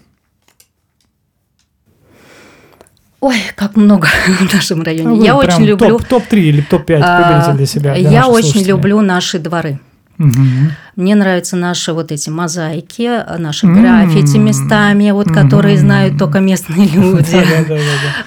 Ой, 3.21 3.37
как 3.57 3.77
много 3.77 4.09
в 4.41 4.55
нашем 4.55 4.83
районе. 4.83 5.09
Ну, 5.09 5.23
я 5.23 5.37
очень 5.37 5.65
люблю... 5.65 5.99
Топ-3 5.99 6.09
топ 6.09 6.33
или 6.33 6.63
топ-5 6.63 7.25
выберите 7.27 7.53
для 7.57 7.67
себя. 7.67 7.95
Для 7.95 8.11
я 8.11 8.29
очень 8.29 8.63
люблю 8.63 9.01
наши 9.01 9.39
дворы. 9.39 9.81
Угу. 10.21 10.71
Мне 10.97 11.15
нравятся 11.15 11.57
наши 11.57 11.95
вот 11.95 12.13
эти 12.13 12.29
мозаики, 12.29 13.25
наши 13.39 13.67
граффити 13.67 14.37
местами, 14.37 15.11
вот 15.13 15.29
которые 15.29 15.79
знают 15.79 16.19
только 16.19 16.41
местные 16.41 16.89
люди. 16.95 17.43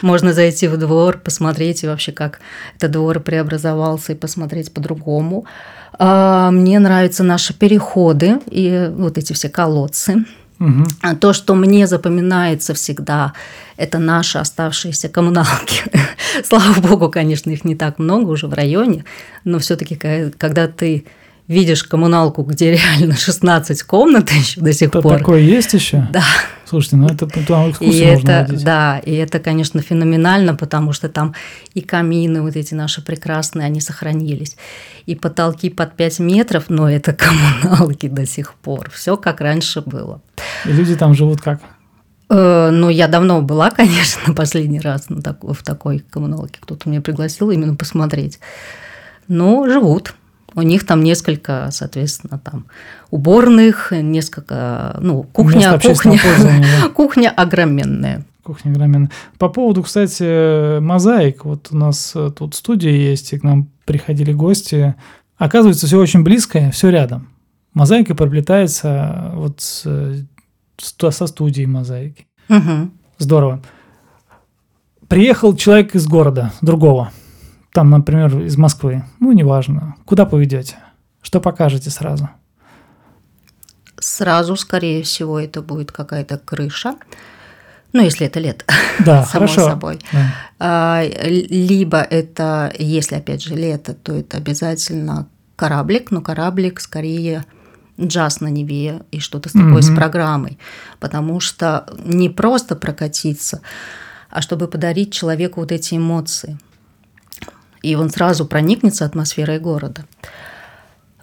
Можно 0.01 0.33
зайти 0.33 0.67
в 0.67 0.77
двор, 0.77 1.19
посмотреть 1.19 1.83
вообще, 1.83 2.11
как 2.11 2.39
этот 2.77 2.91
двор 2.91 3.19
преобразовался 3.19 4.13
и 4.13 4.15
посмотреть 4.15 4.73
по-другому. 4.73 5.45
А, 5.99 6.49
мне 6.49 6.79
нравятся 6.79 7.23
наши 7.23 7.53
переходы 7.53 8.39
и 8.49 8.91
вот 8.97 9.19
эти 9.19 9.33
все 9.33 9.49
колодцы. 9.49 10.25
Угу. 10.59 11.15
То, 11.19 11.33
что 11.33 11.53
мне 11.53 11.85
запоминается 11.85 12.73
всегда, 12.73 13.33
это 13.77 13.99
наши 13.99 14.39
оставшиеся 14.39 15.09
коммуналки. 15.09 15.83
Слава 16.43 16.73
богу, 16.79 17.09
конечно, 17.09 17.51
их 17.51 17.65
не 17.65 17.75
так 17.75 17.99
много 17.99 18.29
уже 18.29 18.47
в 18.47 18.53
районе, 18.55 19.05
но 19.43 19.59
все-таки, 19.59 19.95
когда 19.95 20.67
ты 20.67 21.05
видишь 21.47 21.83
коммуналку, 21.83 22.43
где 22.43 22.71
реально 22.71 23.15
16 23.15 23.83
комнат 23.83 24.31
еще 24.31 24.61
до 24.61 24.73
сих 24.73 24.89
это 24.89 25.01
пор. 25.01 25.17
Такое 25.17 25.39
есть 25.39 25.73
еще? 25.73 26.07
Да. 26.11 26.23
Слушайте, 26.65 26.95
ну 26.95 27.07
это 27.07 27.27
там 27.27 27.71
и 27.79 27.99
это, 27.99 28.45
водить. 28.47 28.63
Да, 28.63 28.99
и 28.99 29.13
это, 29.13 29.39
конечно, 29.39 29.81
феноменально, 29.81 30.55
потому 30.55 30.91
что 30.93 31.07
там 31.09 31.35
и 31.73 31.81
камины 31.81 32.41
вот 32.41 32.55
эти 32.55 32.73
наши 32.73 33.03
прекрасные, 33.03 33.65
они 33.65 33.79
сохранились. 33.79 34.57
И 35.05 35.15
потолки 35.15 35.69
под 35.69 35.95
5 35.95 36.19
метров, 36.19 36.65
но 36.69 36.89
это 36.89 37.13
коммуналки 37.61 38.07
до 38.07 38.25
сих 38.25 38.55
пор. 38.55 38.89
Все 38.91 39.17
как 39.17 39.41
раньше 39.41 39.81
было. 39.81 40.21
И 40.65 40.69
люди 40.69 40.95
там 40.95 41.13
живут 41.13 41.41
как? 41.41 41.61
Э, 42.29 42.69
ну, 42.71 42.89
я 42.89 43.07
давно 43.07 43.41
была, 43.41 43.69
конечно, 43.69 44.33
последний 44.35 44.79
раз 44.79 45.09
на 45.09 45.21
так, 45.21 45.43
в 45.43 45.63
такой 45.63 45.99
коммуналке. 45.99 46.59
Кто-то 46.59 46.89
меня 46.89 47.01
пригласил 47.01 47.51
именно 47.51 47.75
посмотреть. 47.75 48.39
Но 49.27 49.67
живут. 49.69 50.15
У 50.55 50.61
них 50.61 50.85
там 50.85 51.01
несколько, 51.01 51.69
соответственно, 51.71 52.39
там 52.39 52.65
уборных, 53.09 53.91
несколько, 53.91 54.97
ну, 55.01 55.23
кухня, 55.23 55.79
кухня, 55.79 56.19
да. 56.81 56.89
кухня 56.93 57.33
огроменная. 57.35 58.25
Кухня 58.43 58.71
огроменная. 58.71 59.09
По 59.37 59.49
поводу, 59.49 59.83
кстати, 59.83 60.79
мозаик. 60.79 61.45
Вот 61.45 61.69
у 61.71 61.77
нас 61.77 62.11
э, 62.15 62.29
тут 62.37 62.55
студия 62.55 62.91
есть, 62.91 63.33
и 63.33 63.39
к 63.39 63.43
нам 63.43 63.69
приходили 63.85 64.33
гости. 64.33 64.95
Оказывается, 65.37 65.87
все 65.87 65.97
очень 65.97 66.23
близкое, 66.23 66.69
все 66.71 66.89
рядом. 66.89 67.29
Мозаика 67.73 68.13
проплетается 68.13 69.31
вот 69.33 69.61
с, 69.61 69.87
со 70.77 71.27
студией 71.27 71.65
мозаики. 71.65 72.27
Угу. 72.49 72.91
Здорово. 73.17 73.61
Приехал 75.07 75.55
человек 75.55 75.95
из 75.95 76.05
города, 76.07 76.51
другого– 76.61 77.11
там, 77.73 77.89
например, 77.89 78.39
из 78.43 78.55
Москвы, 78.55 79.03
ну, 79.19 79.31
неважно, 79.31 79.95
куда 80.05 80.25
поведете, 80.25 80.75
что 81.23 81.41
покажете 81.41 81.89
сразу? 81.89 82.29
Сразу, 83.99 84.55
скорее 84.55 85.01
всего, 85.01 85.39
это 85.39 85.61
будет 85.61 85.91
какая-то 85.91 86.37
крыша, 86.37 86.95
ну, 87.91 88.01
если 88.01 88.27
это 88.27 88.39
лето, 88.39 88.65
да, 88.99 89.23
само 89.31 89.47
хорошо. 89.47 89.65
собой. 89.65 89.99
Да. 90.11 90.35
А, 90.59 91.03
либо 91.03 91.97
это, 91.97 92.71
если 92.77 93.15
опять 93.15 93.43
же 93.43 93.55
лето, 93.55 93.93
то 93.93 94.13
это 94.13 94.37
обязательно 94.37 95.27
кораблик, 95.55 96.11
но 96.11 96.21
кораблик 96.21 96.79
скорее 96.79 97.43
джаз 97.99 98.39
на 98.39 98.47
Неве 98.47 99.01
и 99.11 99.19
что-то 99.19 99.49
с 99.49 99.53
такой, 99.53 99.77
mm-hmm. 99.77 99.93
с 99.93 99.95
программой, 99.95 100.59
потому 100.99 101.39
что 101.39 101.87
не 102.03 102.29
просто 102.29 102.75
прокатиться, 102.75 103.61
а 104.29 104.41
чтобы 104.41 104.67
подарить 104.67 105.11
человеку 105.11 105.61
вот 105.61 105.71
эти 105.71 105.95
эмоции– 105.95 106.59
и 107.83 107.95
он 107.95 108.09
сразу 108.09 108.45
проникнется 108.45 109.05
атмосферой 109.05 109.59
города. 109.59 110.05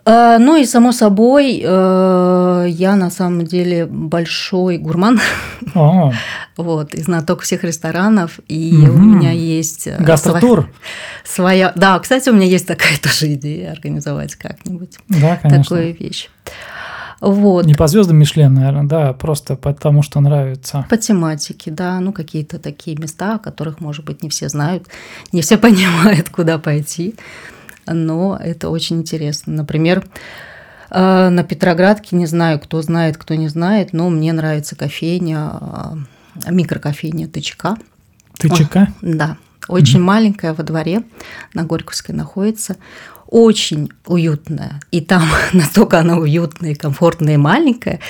А, 0.04 0.38
ну 0.38 0.56
и 0.56 0.64
само 0.64 0.92
собой, 0.92 1.60
э, 1.62 2.66
я 2.68 2.96
на 2.96 3.10
самом 3.10 3.44
деле 3.44 3.86
большой 3.86 4.78
гурман. 4.78 5.20
О. 5.74 6.12
Вот, 6.56 6.92
и 6.92 7.00
знаток 7.00 7.40
всех 7.40 7.64
ресторанов, 7.64 8.38
и 8.46 8.74
у 8.74 8.98
меня 8.98 9.30
есть... 9.30 9.86
Э, 9.86 9.96
Гастротур? 9.98 10.68
Своя... 11.24 11.72
Да, 11.74 11.98
кстати, 11.98 12.28
у 12.28 12.34
меня 12.34 12.44
есть 12.44 12.66
такая 12.66 12.98
тоже 13.02 13.32
идея 13.34 13.72
организовать 13.72 14.34
как-нибудь 14.34 14.98
да, 15.08 15.36
конечно. 15.36 15.62
такую 15.62 15.96
вещь. 15.98 16.28
Вот. 17.20 17.66
Не 17.66 17.74
по 17.74 17.86
звездам 17.86 18.16
Мишлен, 18.16 18.54
наверное, 18.54 18.84
да, 18.84 19.12
просто 19.12 19.56
потому 19.56 20.02
что 20.02 20.20
нравится. 20.20 20.86
По 20.88 20.96
тематике, 20.96 21.70
да, 21.70 22.00
ну 22.00 22.12
какие-то 22.12 22.58
такие 22.58 22.96
места, 22.96 23.34
о 23.34 23.38
которых, 23.38 23.80
может 23.80 24.04
быть, 24.04 24.22
не 24.22 24.30
все 24.30 24.48
знают, 24.48 24.86
не 25.32 25.42
все 25.42 25.58
понимают, 25.58 26.30
куда 26.30 26.58
пойти, 26.58 27.14
но 27.86 28.38
это 28.42 28.70
очень 28.70 28.98
интересно. 28.98 29.52
Например, 29.52 30.04
э, 30.90 31.28
на 31.28 31.44
Петроградке, 31.44 32.16
не 32.16 32.26
знаю, 32.26 32.58
кто 32.58 32.80
знает, 32.80 33.18
кто 33.18 33.34
не 33.34 33.48
знает, 33.48 33.92
но 33.92 34.08
мне 34.08 34.32
нравится 34.32 34.74
кофейня, 34.74 35.52
э, 36.46 36.50
микрокофейня 36.50 37.28
ТЧК. 37.28 37.76
ТЧК? 38.38 38.88
Да, 39.02 39.36
очень 39.68 40.00
mm 40.00 40.04
маленькая 40.04 40.54
во 40.54 40.64
дворе, 40.64 41.02
на 41.52 41.64
Горьковской 41.64 42.14
находится 42.14 42.76
очень 43.30 43.90
уютная. 44.06 44.80
И 44.90 45.00
там 45.00 45.22
настолько 45.52 46.00
она 46.00 46.16
уютная, 46.16 46.74
комфортная 46.74 47.34
и 47.34 47.38
маленькая, 47.38 48.00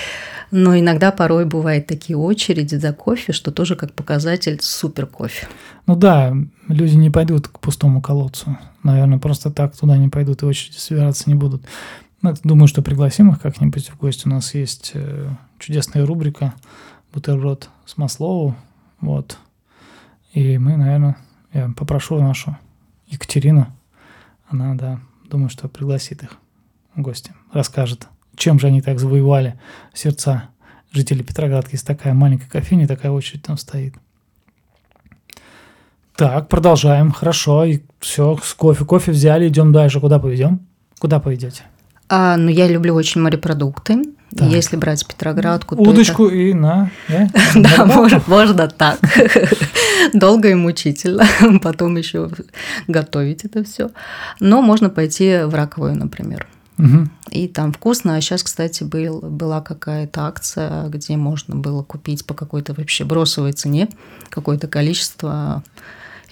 но 0.51 0.77
иногда 0.77 1.13
порой 1.13 1.45
бывают 1.45 1.87
такие 1.87 2.17
очереди 2.17 2.75
за 2.75 2.93
кофе, 2.93 3.33
что 3.33 3.53
тоже 3.53 3.77
как 3.77 3.93
показатель 3.93 4.59
супер 4.61 5.07
кофе. 5.07 5.47
Ну 5.87 5.95
да, 5.95 6.35
люди 6.69 6.97
не 6.97 7.11
пойдут 7.11 7.49
к 7.49 7.61
пустому 7.61 8.01
колодцу. 8.01 8.59
Наверное, 8.83 9.19
просто 9.19 9.51
так 9.51 9.77
туда 9.77 9.97
не 9.97 10.09
пойдут 10.09 10.43
и 10.43 10.47
очереди 10.47 10.77
собираться 10.77 11.25
не 11.29 11.37
будут. 11.37 11.63
Ну, 12.23 12.35
думаю, 12.43 12.67
что 12.67 12.83
пригласим 12.83 13.31
их 13.31 13.41
как-нибудь 13.41 13.89
в 13.89 13.97
гости. 13.97 14.27
У 14.27 14.31
нас 14.31 14.55
есть 14.55 14.93
э, 14.95 15.29
чудесная 15.59 16.05
рубрика 16.05 16.55
«Бутерброд 17.15 17.71
с 17.87 17.97
Маслову». 17.97 18.55
Вот. 19.01 19.39
И 20.35 20.59
мы, 20.59 20.77
наверное, 20.77 21.17
я 21.53 21.73
попрошу 21.77 22.21
нашу 22.21 22.59
Екатерину, 23.09 23.67
она, 24.49 24.75
да, 24.75 25.01
Думаю, 25.31 25.49
что 25.49 25.69
пригласит 25.69 26.25
их 26.25 26.39
в 26.97 27.01
гости, 27.03 27.33
расскажет, 27.53 28.09
чем 28.35 28.59
же 28.59 28.67
они 28.67 28.83
так 28.83 28.99
завоевали 28.99 29.61
сердца 29.95 30.49
жителей 30.91 31.23
Петроградки, 31.23 31.75
если 31.75 31.87
такая 31.87 32.15
маленькая 32.15 32.49
кофейня, 32.49 32.89
такая 32.89 33.13
очередь 33.13 33.45
там 33.45 33.57
стоит. 33.57 33.95
Так, 36.17 36.49
продолжаем. 36.49 37.13
Хорошо. 37.13 37.65
И 37.65 37.81
все, 38.01 38.37
с 38.43 38.53
кофе. 38.55 38.85
Кофе 38.85 39.13
взяли, 39.13 39.49
идем 39.49 39.73
дальше. 39.73 40.01
Куда 40.01 40.19
поведем? 40.19 40.67
Куда 40.99 41.21
поведете? 41.21 41.63
А, 42.09 42.37
ну, 42.37 42.51
я 42.51 42.67
люблю 42.67 42.95
очень 42.95 43.21
морепродукты. 43.21 44.03
Так. 44.37 44.49
Если 44.49 44.77
брать 44.77 45.07
Петроградку, 45.07 45.75
Удочку 45.75 46.29
то 46.29 46.35
это... 46.35 46.37
и 46.37 46.55
на. 46.55 46.91
Да, 47.55 47.85
можно, 47.85 48.23
можно 48.27 48.69
так. 48.69 49.01
Долго 50.13 50.51
и 50.51 50.55
мучительно. 50.55 51.27
Потом 51.63 51.97
еще 51.97 52.31
готовить 52.87 53.45
это 53.45 53.65
все. 53.65 53.91
Но 54.39 54.63
можно 54.63 54.89
пойти 54.89 55.41
в 55.45 55.55
раковую, 55.55 55.97
например. 55.97 56.47
Угу. 56.79 57.09
И 57.33 57.49
там 57.49 57.73
вкусно. 57.73 58.17
А 58.17 58.21
сейчас, 58.21 58.43
кстати, 58.43 58.85
был, 58.85 59.21
была 59.21 59.61
какая-то 59.61 60.27
акция, 60.27 60.89
где 60.89 61.17
можно 61.17 61.57
было 61.57 61.83
купить 61.83 62.25
по 62.25 62.35
какой-то 62.35 62.73
вообще 62.75 63.05
бросовой 63.05 63.53
цене 63.53 63.89
какое-то 64.31 64.69
количество 64.69 65.63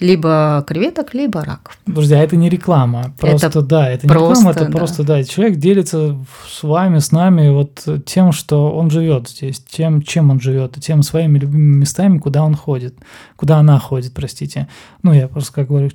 либо 0.00 0.64
креветок, 0.66 1.14
либо. 1.14 1.60
Друзья, 1.86 2.20
а 2.20 2.22
это 2.22 2.36
не 2.36 2.48
реклама. 2.48 3.12
Просто 3.18 3.48
это 3.48 3.62
да, 3.62 3.90
это 3.90 4.06
не 4.06 4.12
просто, 4.12 4.34
реклама, 4.34 4.50
это 4.50 4.64
да. 4.66 4.78
просто 4.78 5.04
да. 5.04 5.24
Человек 5.24 5.58
делится 5.58 6.16
с 6.48 6.62
вами, 6.62 6.98
с 6.98 7.12
нами 7.12 7.50
вот 7.50 7.86
тем, 8.06 8.32
что 8.32 8.70
он 8.70 8.90
живет 8.90 9.28
здесь, 9.28 9.60
тем, 9.60 10.02
чем 10.02 10.30
он 10.30 10.40
живет, 10.40 10.76
и 10.76 10.80
тем 10.80 11.02
своими 11.02 11.38
любимыми 11.38 11.80
местами, 11.80 12.18
куда 12.18 12.44
он 12.44 12.54
ходит, 12.54 12.94
куда 13.36 13.58
она 13.58 13.78
ходит, 13.78 14.14
простите. 14.14 14.68
Ну, 15.02 15.12
я 15.12 15.28
просто 15.28 15.52
как 15.52 15.68
говорю 15.68 15.90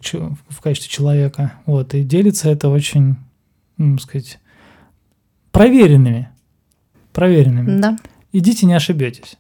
в 0.50 0.62
качестве 0.62 0.90
человека. 0.90 1.54
Вот, 1.66 1.94
и 1.94 2.04
делится 2.04 2.50
это 2.50 2.70
очень, 2.70 3.16
ну, 3.78 3.98
сказать, 3.98 4.40
проверенными. 5.52 6.30
Проверенными. 7.14 7.80
Да. 7.80 7.98
Идите, 8.32 8.66
не 8.66 8.74
ошибетесь. 8.74 9.38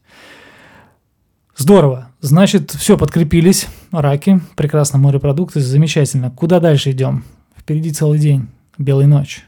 Здорово. 1.55 2.09
Значит, 2.19 2.71
все, 2.71 2.97
подкрепились. 2.97 3.67
Раки, 3.91 4.41
прекрасно 4.55 4.97
морепродукты, 4.97 5.59
замечательно. 5.59 6.31
Куда 6.31 6.59
дальше 6.59 6.91
идем? 6.91 7.23
Впереди 7.55 7.91
целый 7.91 8.19
день. 8.19 8.47
Белая 8.77 9.07
ночь. 9.07 9.45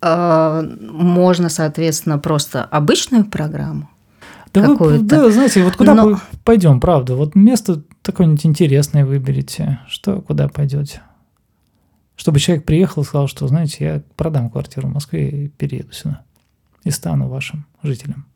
А, 0.00 0.62
можно, 0.80 1.48
соответственно, 1.48 2.18
просто 2.18 2.64
обычную 2.64 3.24
программу. 3.24 3.88
Да, 4.52 4.68
вы, 4.74 4.98
да, 4.98 5.30
знаете, 5.30 5.62
вот 5.62 5.76
куда 5.76 5.94
Но... 5.94 6.20
пойдем, 6.44 6.78
правда? 6.78 7.14
Вот 7.14 7.34
место 7.34 7.82
такое-нибудь 8.02 8.44
интересное 8.44 9.06
выберите. 9.06 9.80
Что, 9.88 10.20
куда 10.20 10.48
пойдете? 10.48 11.00
Чтобы 12.16 12.38
человек 12.38 12.66
приехал 12.66 13.02
и 13.02 13.04
сказал, 13.04 13.28
что, 13.28 13.48
знаете, 13.48 13.84
я 13.84 14.02
продам 14.16 14.50
квартиру 14.50 14.88
в 14.88 14.92
Москве 14.92 15.28
и 15.28 15.48
перееду 15.48 15.92
сюда. 15.92 16.22
И 16.84 16.90
стану 16.90 17.28
вашим 17.28 17.64
жителем. 17.82 18.26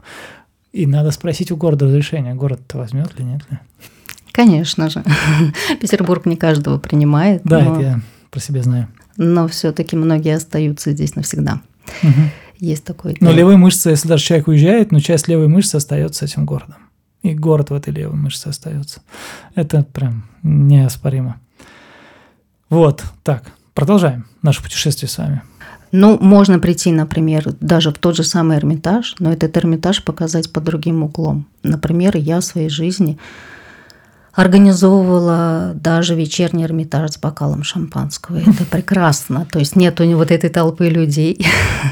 И 0.76 0.87
надо 0.87 1.11
спросить 1.11 1.50
у 1.50 1.56
города 1.56 1.87
разрешения, 1.87 2.35
город-то 2.35 2.76
возьмет 2.76 3.18
ли, 3.18 3.25
нет 3.25 3.40
ли. 3.50 3.59
Конечно 4.30 4.90
же. 4.90 5.02
Петербург 5.80 6.26
не 6.26 6.37
каждого 6.37 6.76
принимает. 6.76 7.40
Да, 7.45 7.61
но... 7.61 7.73
это 7.73 7.80
я 7.80 8.00
про 8.30 8.40
себя 8.40 8.62
знаю. 8.62 8.87
Но 9.16 9.49
все-таки 9.49 9.97
многие 9.97 10.37
остаются 10.37 10.92
здесь 10.92 11.16
навсегда. 11.16 11.62
Угу. 12.02 12.21
Есть 12.59 12.85
такой. 12.85 13.16
Но 13.21 13.33
левая 13.33 13.56
мышца, 13.56 13.88
если 13.88 14.06
даже 14.06 14.23
человек 14.23 14.49
уезжает, 14.49 14.92
но 14.92 15.00
часть 15.00 15.28
левой 15.28 15.49
мышцы 15.49 15.76
остается 15.76 16.26
этим 16.26 16.45
городом. 16.45 16.76
И 17.23 17.33
город 17.33 17.71
в 17.71 17.73
этой 17.73 17.95
левой 17.95 18.16
мышце 18.16 18.49
остается. 18.49 19.00
Это 19.54 19.83
прям 19.83 20.28
неоспоримо. 20.42 21.40
Вот, 22.68 23.02
так, 23.23 23.50
продолжаем 23.73 24.26
наше 24.42 24.62
путешествие 24.62 25.09
с 25.09 25.16
вами. 25.16 25.40
Ну, 25.99 26.19
можно 26.21 26.59
прийти, 26.59 26.93
например, 26.93 27.55
даже 27.62 27.91
в 27.91 27.97
тот 27.97 28.17
же 28.17 28.23
самый 28.23 28.59
Эрмитаж, 28.59 29.15
но 29.19 29.33
этот 29.33 29.57
Эрмитаж 29.57 30.05
показать 30.05 30.53
под 30.53 30.65
другим 30.65 31.03
углом. 31.03 31.47
Например, 31.62 32.15
я 32.19 32.41
в 32.41 32.45
своей 32.45 32.69
жизни 32.69 33.17
организовывала 34.37 35.73
даже 35.75 36.14
вечерний 36.14 36.64
Эрмитаж 36.64 37.12
с 37.12 37.19
бокалом 37.19 37.62
шампанского. 37.62 38.37
Это 38.37 38.64
прекрасно. 38.71 39.47
То 39.50 39.59
есть 39.59 39.76
нет 39.76 39.99
у 39.99 40.05
него 40.05 40.19
вот 40.19 40.31
этой 40.31 40.50
толпы 40.50 40.88
людей. 40.88 41.45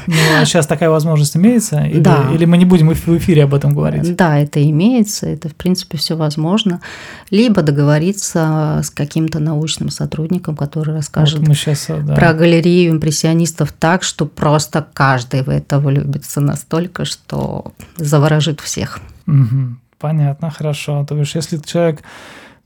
Ну, 0.05 0.13
а 0.39 0.45
сейчас 0.45 0.67
такая 0.67 0.91
возможность 0.91 1.35
имеется? 1.35 1.81
Или, 1.81 1.99
да. 1.99 2.29
Или 2.31 2.45
мы 2.45 2.57
не 2.57 2.65
будем 2.65 2.89
в 2.93 3.17
эфире 3.17 3.45
об 3.45 3.55
этом 3.55 3.73
говорить? 3.73 4.15
Да, 4.15 4.37
это 4.37 4.63
имеется. 4.63 5.25
Это, 5.25 5.49
в 5.49 5.55
принципе, 5.55 5.97
все 5.97 6.15
возможно. 6.15 6.81
Либо 7.31 7.63
договориться 7.63 8.81
с 8.83 8.91
каким-то 8.91 9.39
научным 9.39 9.89
сотрудником, 9.89 10.55
который 10.55 10.93
расскажет 10.93 11.39
вот 11.39 11.57
сейчас, 11.57 11.87
да. 11.87 12.13
про 12.13 12.33
галерею 12.33 12.91
импрессионистов 12.91 13.71
так, 13.71 14.03
что 14.03 14.27
просто 14.27 14.85
каждый 14.93 15.41
в 15.41 15.49
это 15.49 15.79
влюбится 15.79 16.41
настолько, 16.41 17.05
что 17.05 17.73
заворожит 17.97 18.61
всех. 18.61 18.99
Угу. 19.25 19.77
Понятно, 20.05 20.51
хорошо. 20.51 21.03
То 21.03 21.17
есть, 21.17 21.33
если 21.33 21.57
человек 21.57 22.03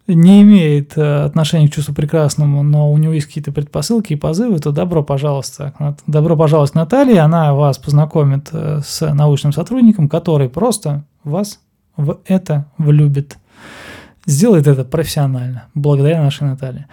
не 0.08 0.42
имеет 0.42 0.98
э, 0.98 1.24
отношения 1.24 1.70
к 1.70 1.74
чувству 1.74 1.94
прекрасному, 1.94 2.64
но 2.64 2.92
у 2.92 2.98
него 2.98 3.14
есть 3.14 3.28
какие-то 3.28 3.54
предпосылки 3.54 4.12
и 4.12 4.18
позывы, 4.18 4.60
то 4.60 4.74
добро 4.74 5.04
пожаловать. 5.04 5.58
Добро 6.06 6.36
пожаловать 6.36 6.72
к 6.72 6.76
Наталье, 6.76 7.22
она 7.22 7.54
вас 7.54 7.78
познакомит 7.78 8.50
э, 8.52 8.82
с 8.84 9.14
научным 9.14 9.54
сотрудником, 9.54 10.10
который 10.10 10.50
просто 10.50 11.06
вас 11.24 11.62
в 11.96 12.20
это 12.26 12.66
влюбит. 12.78 13.38
Сделает 14.26 14.68
это 14.68 14.84
профессионально, 14.84 15.68
благодаря 15.74 16.22
нашей 16.22 16.44
Наталье. 16.44 16.88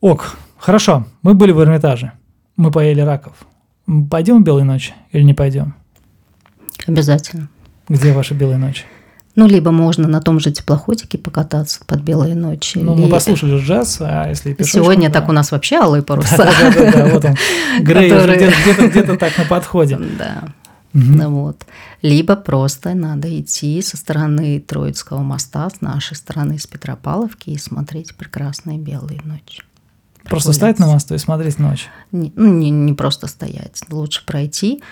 Ок, 0.00 0.38
хорошо, 0.56 1.04
мы 1.20 1.34
были 1.34 1.52
в 1.52 1.60
Эрмитаже, 1.60 2.12
мы 2.56 2.70
поели 2.70 3.02
раков. 3.02 3.34
Пойдем 4.10 4.40
в 4.40 4.46
Белой 4.46 4.64
ночи 4.64 4.94
или 5.12 5.22
не 5.22 5.34
пойдем? 5.34 5.74
Обязательно. 6.86 7.50
Где 7.88 8.12
ваша 8.12 8.34
белая 8.34 8.58
ночь? 8.58 8.84
Ну, 9.36 9.46
либо 9.46 9.70
можно 9.70 10.08
на 10.08 10.22
том 10.22 10.40
же 10.40 10.50
теплоходике 10.50 11.18
покататься 11.18 11.80
под 11.86 12.00
белые 12.00 12.34
ночи. 12.34 12.78
Ну, 12.78 12.94
мы 12.94 13.08
послушали 13.08 13.60
джаз, 13.60 13.98
а 14.00 14.28
если 14.28 14.54
пешочком, 14.54 14.82
Сегодня 14.82 15.08
да. 15.10 15.20
так 15.20 15.28
у 15.28 15.32
нас 15.32 15.52
вообще 15.52 15.76
алые 15.76 16.02
паруса. 16.02 16.38
Да-да-да, 16.38 17.06
вот 17.08 17.24
он, 17.26 17.34
Грей 17.80 18.10
где-то 18.10 19.16
так 19.16 19.36
на 19.38 19.44
подходе. 19.44 19.98
Да. 20.18 20.44
Ну, 20.98 21.42
вот. 21.42 21.66
Либо 22.00 22.36
просто 22.36 22.94
надо 22.94 23.28
идти 23.38 23.82
со 23.82 23.98
стороны 23.98 24.60
Троицкого 24.60 25.18
моста, 25.18 25.68
с 25.68 25.82
нашей 25.82 26.16
стороны, 26.16 26.58
с 26.58 26.66
Петропавловки, 26.66 27.50
и 27.50 27.58
смотреть 27.58 28.16
прекрасные 28.16 28.78
белые 28.78 29.20
ночи. 29.22 29.62
Просто 30.24 30.54
стоять 30.54 30.78
на 30.78 30.86
мосту 30.86 31.14
и 31.14 31.18
смотреть 31.18 31.58
ночь? 31.58 31.88
Не, 32.12 32.32
ну, 32.34 32.50
не, 32.50 32.70
не 32.70 32.94
просто 32.94 33.26
стоять. 33.26 33.82
Лучше 33.90 34.24
пройти 34.24 34.82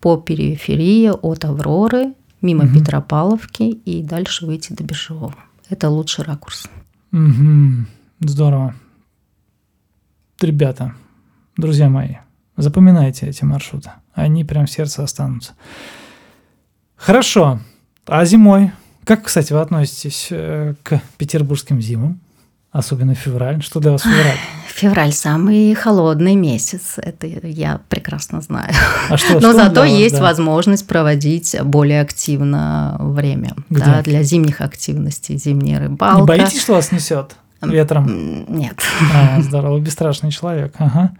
по 0.00 0.16
периферии 0.16 1.10
от 1.10 1.44
Авроры 1.44 2.14
мимо 2.42 2.64
угу. 2.64 2.74
Петропавловки 2.74 3.62
и 3.62 4.02
дальше 4.02 4.46
выйти 4.46 4.72
до 4.72 4.84
Бежевого. 4.84 5.34
Это 5.68 5.88
лучший 5.88 6.24
ракурс. 6.24 6.68
Угу. 7.12 7.86
Здорово. 8.20 8.74
Ребята, 10.40 10.94
друзья 11.56 11.88
мои, 11.88 12.16
запоминайте 12.56 13.26
эти 13.26 13.44
маршруты. 13.44 13.90
Они 14.14 14.44
прям 14.44 14.66
в 14.66 14.70
сердце 14.70 15.02
останутся. 15.02 15.54
Хорошо. 16.96 17.60
А 18.06 18.24
зимой? 18.24 18.72
Как, 19.04 19.24
кстати, 19.24 19.52
вы 19.52 19.60
относитесь 19.60 20.28
э, 20.30 20.74
к 20.82 21.00
петербургским 21.16 21.80
зимам? 21.80 22.20
Особенно 22.72 23.14
февраль. 23.14 23.62
Что 23.62 23.80
для 23.80 23.90
вас 23.90 24.02
февраль? 24.02 24.36
Февраль 24.68 25.12
самый 25.12 25.74
холодный 25.74 26.36
месяц. 26.36 26.94
Это 26.98 27.26
я 27.26 27.80
прекрасно 27.88 28.40
знаю. 28.40 28.72
А 29.08 29.16
что, 29.16 29.34
Но 29.34 29.40
что 29.40 29.52
зато 29.54 29.80
вас, 29.80 29.90
есть 29.90 30.16
да? 30.16 30.22
возможность 30.22 30.86
проводить 30.86 31.56
более 31.64 32.00
активно 32.00 32.96
время 33.00 33.54
да, 33.70 34.02
для 34.02 34.22
зимних 34.22 34.60
активностей, 34.60 35.36
зимняя 35.36 35.80
рыбалка. 35.80 36.20
Не 36.20 36.26
боитесь, 36.26 36.62
что 36.62 36.74
вас 36.74 36.92
несет 36.92 37.34
ветром? 37.60 38.44
Нет. 38.48 38.80
А, 39.12 39.40
здорово, 39.40 39.78
бесстрашный 39.80 40.30
человек. 40.30 40.72
Ага. 40.78 41.10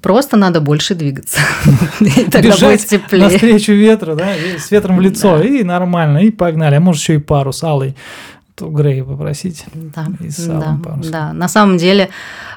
Просто 0.00 0.38
надо 0.38 0.62
больше 0.62 0.94
двигаться. 0.94 1.38
Тогда 2.32 2.56
будет 2.56 2.86
теплее. 2.86 3.24
навстречу 3.24 3.72
ветру, 3.72 4.16
да, 4.16 4.32
с 4.58 4.70
ветром 4.70 4.96
в 4.96 5.00
лицо, 5.02 5.42
и 5.42 5.62
нормально, 5.62 6.18
и 6.18 6.30
погнали. 6.30 6.76
А 6.76 6.80
может, 6.80 7.02
еще 7.02 7.16
и 7.16 7.18
парус 7.18 7.62
алый 7.62 7.94
то 8.54 8.68
Грея 8.68 9.04
попросить. 9.04 9.64
Да, 9.74 10.06
да, 10.46 10.78
да. 11.10 11.32
На 11.32 11.48
самом 11.48 11.76
деле, 11.76 12.10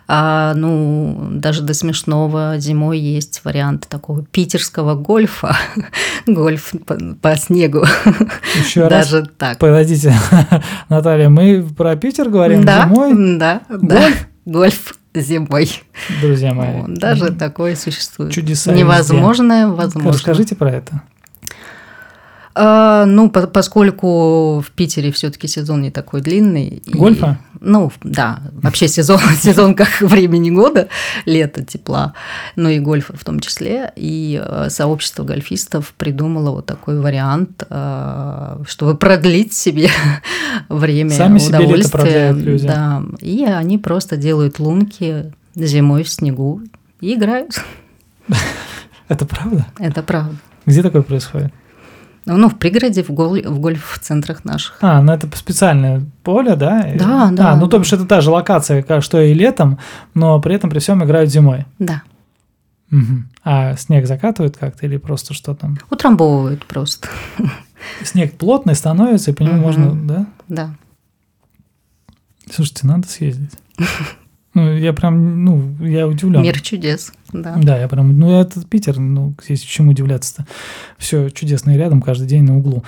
а, 0.08 0.54
ну, 0.54 1.30
даже 1.32 1.64
до 1.64 1.74
смешного 1.74 2.60
зимой 2.60 3.00
есть 3.00 3.42
вариант 3.44 3.88
такого 3.90 4.24
питерского 4.24 4.94
гольфа. 4.94 5.56
Гольф 6.28 6.74
по, 6.86 6.98
по 7.22 7.36
снегу. 7.36 7.84
Еще 8.58 8.88
даже 8.90 9.22
раз. 9.22 9.30
так. 9.38 9.58
Подождите, 9.58 10.14
Наталья, 10.90 11.30
мы 11.30 11.68
про 11.76 11.96
Питер 11.96 12.30
говорим 12.30 12.64
да, 12.64 12.84
зимой? 12.88 13.38
Да, 13.38 13.62
да. 13.70 14.10
Гольф 14.46 14.96
зимой. 15.16 15.82
Друзья 16.22 16.54
мои. 16.54 16.84
Даже 16.88 17.34
такое 17.34 17.76
существует. 17.76 18.32
Чудеса. 18.32 18.72
Невозможное, 18.72 19.68
возможно. 19.68 20.12
Расскажите 20.12 20.56
про 20.56 20.72
это. 20.72 21.02
А, 22.60 23.06
ну, 23.06 23.30
по 23.30 23.46
поскольку 23.46 24.62
в 24.62 24.72
Питере 24.72 25.12
все-таки 25.12 25.48
сезон 25.48 25.84
не 25.84 25.92
такой 25.92 26.22
длинный. 26.22 26.82
Гольфа? 26.88 27.40
И, 27.54 27.58
ну, 27.62 27.92
да, 28.04 28.40
вообще 28.52 28.88
сезон, 28.88 29.20
сезон 29.40 29.76
как 29.76 30.02
времени 30.02 30.50
года, 30.50 30.88
лето, 31.26 31.64
тепла, 31.64 32.14
ну 32.56 32.70
и 32.70 32.80
гольфа 32.80 33.16
в 33.16 33.24
том 33.24 33.40
числе. 33.40 33.92
И 33.96 34.42
э, 34.44 34.70
сообщество 34.70 35.24
гольфистов 35.24 35.94
придумало 35.98 36.52
вот 36.52 36.66
такой 36.66 37.00
вариант, 37.00 37.64
э, 37.70 38.64
чтобы 38.68 38.98
продлить 38.98 39.54
себе 39.54 39.90
время 40.70 41.12
Сами 41.12 41.40
удовольствия. 41.40 42.34
Себе 42.34 42.42
люди. 42.42 42.68
Да, 42.68 43.04
и 43.22 43.46
они 43.46 43.78
просто 43.78 44.18
делают 44.18 44.58
лунки 44.58 45.32
зимой 45.54 46.02
в 46.04 46.10
снегу 46.10 46.62
и 47.02 47.14
играют. 47.14 47.62
Это 49.08 49.26
правда? 49.28 49.68
Это 49.78 50.02
правда. 50.02 50.36
Где 50.66 50.82
такое 50.82 51.04
происходит? 51.04 51.54
Ну, 52.36 52.50
в 52.50 52.58
пригороде, 52.58 53.04
в, 53.04 53.10
гол... 53.12 53.38
в 53.42 53.60
гольф-центрах 53.60 54.44
наших. 54.44 54.78
А, 54.82 55.02
ну 55.02 55.14
это 55.14 55.30
специальное 55.36 56.04
поле, 56.24 56.56
да? 56.56 56.86
Да, 56.96 57.30
да. 57.32 57.52
А, 57.52 57.56
ну 57.56 57.68
то 57.68 57.80
бишь 57.80 57.94
это 57.94 58.06
та 58.06 58.22
же 58.22 58.32
локация, 58.32 58.84
как 58.84 59.02
что 59.02 59.22
и 59.22 59.34
летом, 59.34 59.80
но 60.14 60.40
при 60.42 60.56
этом 60.56 60.70
при 60.70 60.80
всем 60.80 61.04
играют 61.04 61.30
зимой. 61.30 61.66
Да. 61.80 62.04
Угу. 62.92 63.24
А 63.44 63.76
снег 63.76 64.08
закатывают 64.08 64.58
как-то 64.58 64.86
или 64.86 64.98
просто 64.98 65.34
что 65.34 65.56
там? 65.56 65.78
Утрамбовывают 65.90 66.66
просто. 66.66 67.08
Снег 68.04 68.38
плотный 68.38 68.76
становится, 68.76 69.32
и 69.32 69.34
по 69.34 69.44
нему 69.44 69.56
угу. 69.56 69.62
можно, 69.62 69.96
да? 69.96 70.26
Да. 70.48 70.76
Слушайте, 72.52 72.88
надо 72.88 73.08
съездить. 73.08 73.54
Ну, 74.58 74.76
я 74.76 74.92
прям, 74.92 75.46
ну, 75.46 75.76
я 75.82 76.08
удивлен. 76.08 76.42
Мир 76.42 76.60
чудес, 76.62 77.14
да. 77.32 77.58
Да, 77.62 77.78
я 77.78 77.88
прям, 77.88 78.18
ну, 78.18 78.42
это 78.42 78.66
Питер, 78.66 78.98
ну, 78.98 79.36
здесь 79.44 79.62
чему 79.62 79.92
удивляться-то? 79.92 80.48
Все 80.98 81.30
чудесное 81.30 81.78
рядом, 81.78 82.02
каждый 82.02 82.28
день 82.28 82.42
на 82.44 82.58
углу 82.58 82.84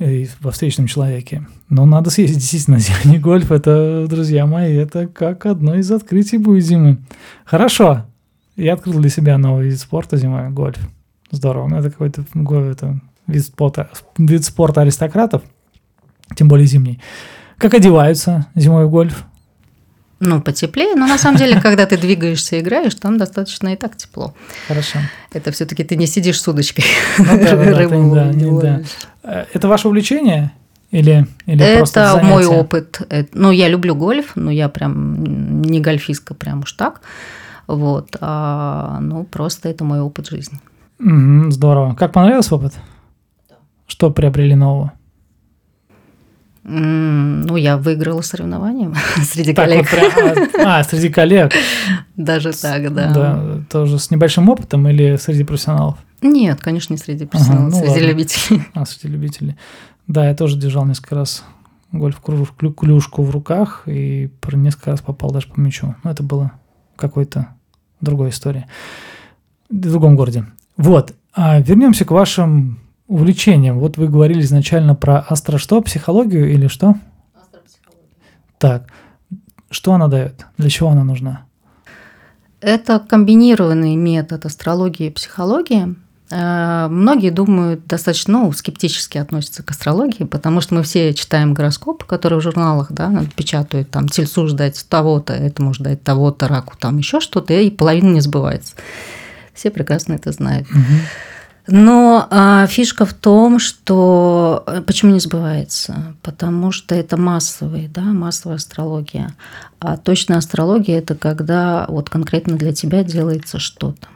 и 0.00 0.28
во 0.40 0.50
встречном 0.50 0.88
человеке. 0.88 1.46
Но 1.68 1.86
надо 1.86 2.10
съездить 2.10 2.38
действительно 2.38 2.80
зимний 2.80 3.20
гольф. 3.20 3.52
Это, 3.52 4.06
друзья 4.08 4.46
мои, 4.46 4.74
это 4.74 5.06
как 5.06 5.46
одно 5.46 5.76
из 5.76 5.92
открытий 5.92 6.38
будет 6.38 6.64
зимы. 6.64 6.98
Хорошо. 7.44 8.06
Я 8.56 8.74
открыл 8.74 8.98
для 8.98 9.10
себя 9.10 9.38
новый 9.38 9.66
вид 9.66 9.78
спорта 9.78 10.16
зимой, 10.16 10.50
гольф. 10.50 10.80
Здорово. 11.30 11.68
Ну, 11.68 11.76
это 11.76 11.90
какой-то 11.90 12.24
это 12.68 13.00
вид 13.28 13.44
спорта, 13.44 13.90
вид 14.18 14.44
спорта 14.44 14.80
аристократов, 14.80 15.42
тем 16.34 16.48
более 16.48 16.66
зимний. 16.66 16.98
Как 17.58 17.74
одеваются 17.74 18.48
зимой 18.56 18.86
в 18.86 18.90
гольф? 18.90 19.24
Ну, 20.22 20.42
потеплее, 20.42 20.94
но 20.96 21.06
на 21.06 21.16
самом 21.16 21.38
деле, 21.38 21.58
когда 21.62 21.86
ты 21.86 21.96
двигаешься 21.96 22.56
и 22.56 22.60
играешь, 22.60 22.94
там 22.94 23.16
достаточно 23.16 23.72
и 23.72 23.76
так 23.76 23.96
тепло. 23.96 24.34
Хорошо. 24.68 24.98
Это 25.32 25.50
все-таки 25.50 25.82
ты 25.82 25.96
не 25.96 26.06
сидишь 26.06 26.40
с 26.40 26.46
удочкой. 26.46 26.84
Ну, 27.18 27.24
да, 27.24 27.78
рыбу 27.78 28.14
да, 28.14 28.30
да, 28.32 28.80
да. 29.22 29.46
Это 29.54 29.66
ваше 29.66 29.88
увлечение? 29.88 30.52
Или, 30.90 31.26
или 31.46 31.64
это 31.64 32.20
мой 32.22 32.44
опыт. 32.44 33.00
Э, 33.08 33.24
ну, 33.32 33.50
я 33.50 33.68
люблю 33.68 33.94
гольф, 33.94 34.32
но 34.34 34.50
я 34.50 34.68
прям 34.68 35.62
не 35.62 35.80
гольфистка, 35.80 36.34
прям 36.34 36.60
уж 36.60 36.72
так. 36.72 37.00
Вот. 37.66 38.16
А, 38.20 38.98
ну, 39.00 39.24
просто 39.24 39.68
это 39.68 39.84
мой 39.84 40.00
опыт 40.00 40.28
жизни. 40.28 40.58
Mm-hmm, 41.00 41.50
здорово. 41.50 41.94
Как 41.94 42.12
понравился 42.12 42.56
опыт? 42.56 42.74
Да. 43.48 43.54
Что 43.86 44.10
приобрели 44.10 44.54
нового? 44.54 44.92
Ну, 46.72 47.56
я 47.56 47.76
выиграла 47.76 48.20
соревнования 48.20 48.92
среди 49.24 49.52
так 49.52 49.68
коллег. 49.68 49.88
Вот 49.90 50.52
прям, 50.52 50.66
а, 50.66 50.84
среди 50.84 51.08
коллег. 51.08 51.52
Даже 52.16 52.52
так, 52.52 52.94
да. 52.94 53.12
Да, 53.12 53.60
тоже 53.68 53.98
с 53.98 54.10
небольшим 54.10 54.48
опытом 54.48 54.86
или 54.88 55.16
среди 55.16 55.42
профессионалов? 55.42 55.98
Нет, 56.22 56.60
конечно, 56.60 56.92
не 56.92 56.98
среди 56.98 57.26
профессионалов, 57.26 57.74
ага, 57.74 57.76
ну 57.76 57.92
среди 57.92 58.04
ладно. 58.04 58.06
любителей. 58.06 58.62
А, 58.74 58.86
среди 58.86 59.08
любителей. 59.08 59.56
Да, 60.06 60.28
я 60.28 60.34
тоже 60.34 60.56
держал 60.56 60.86
несколько 60.86 61.16
раз 61.16 61.44
гольф-клюшку 61.92 63.22
в 63.22 63.30
руках 63.30 63.82
и 63.86 64.30
несколько 64.52 64.92
раз 64.92 65.00
попал 65.00 65.32
даже 65.32 65.48
по 65.48 65.58
мячу. 65.58 65.96
Но 66.04 66.10
это 66.12 66.22
было 66.22 66.52
какой-то 66.94 67.48
другой 68.00 68.30
истории. 68.30 68.66
В 69.68 69.80
другом 69.80 70.14
городе. 70.14 70.46
Вот. 70.76 71.14
А 71.32 71.60
вернемся 71.60 72.04
к 72.04 72.12
вашим 72.12 72.78
увлечениям. 73.10 73.80
Вот 73.80 73.96
вы 73.96 74.08
говорили 74.08 74.40
изначально 74.40 74.94
про 74.94 75.24
астро 75.28 75.58
что, 75.58 75.80
психологию 75.82 76.50
или 76.52 76.68
что? 76.68 76.94
Астропсихология. 77.34 78.06
Так, 78.58 78.86
что 79.70 79.92
она 79.92 80.06
дает? 80.06 80.46
Для 80.56 80.70
чего 80.70 80.90
она 80.90 81.02
нужна? 81.02 81.42
Это 82.60 83.00
комбинированный 83.00 83.96
метод 83.96 84.46
астрологии 84.46 85.08
и 85.08 85.10
психологии. 85.10 85.96
Э, 86.30 86.86
многие 86.88 87.30
думают 87.30 87.84
достаточно 87.86 88.34
ну, 88.34 88.52
скептически 88.52 89.18
относятся 89.18 89.64
к 89.64 89.70
астрологии, 89.72 90.22
потому 90.22 90.60
что 90.60 90.76
мы 90.76 90.84
все 90.84 91.12
читаем 91.12 91.52
гороскопы, 91.52 92.06
которые 92.06 92.38
в 92.38 92.42
журналах 92.42 92.92
да, 92.92 93.24
печатают, 93.34 93.90
там, 93.90 94.08
тельцу 94.08 94.46
ждать 94.46 94.86
того-то, 94.88 95.32
этому 95.32 95.74
ждать 95.74 96.04
того-то, 96.04 96.46
раку, 96.46 96.74
там 96.78 96.98
еще 96.98 97.18
что-то, 97.18 97.54
и 97.54 97.70
половина 97.70 98.12
не 98.12 98.20
сбывается. 98.20 98.74
Все 99.52 99.70
прекрасно 99.70 100.12
это 100.12 100.30
знают. 100.30 100.70
Угу. 100.70 100.78
Но 101.66 102.26
а, 102.30 102.66
фишка 102.66 103.04
в 103.04 103.14
том, 103.14 103.58
что 103.58 104.64
э, 104.66 104.80
почему 104.82 105.12
не 105.12 105.20
сбывается? 105.20 106.14
Потому 106.22 106.72
что 106.72 106.94
это 106.94 107.16
массовый, 107.16 107.88
да, 107.88 108.02
массовая 108.02 108.56
астрология. 108.56 109.34
А 109.78 109.96
точная 109.96 110.38
астрология 110.38 110.98
это 110.98 111.14
когда 111.14 111.86
вот 111.88 112.10
конкретно 112.10 112.56
для 112.56 112.72
тебя 112.72 113.04
делается 113.04 113.58
что-то. 113.58 114.08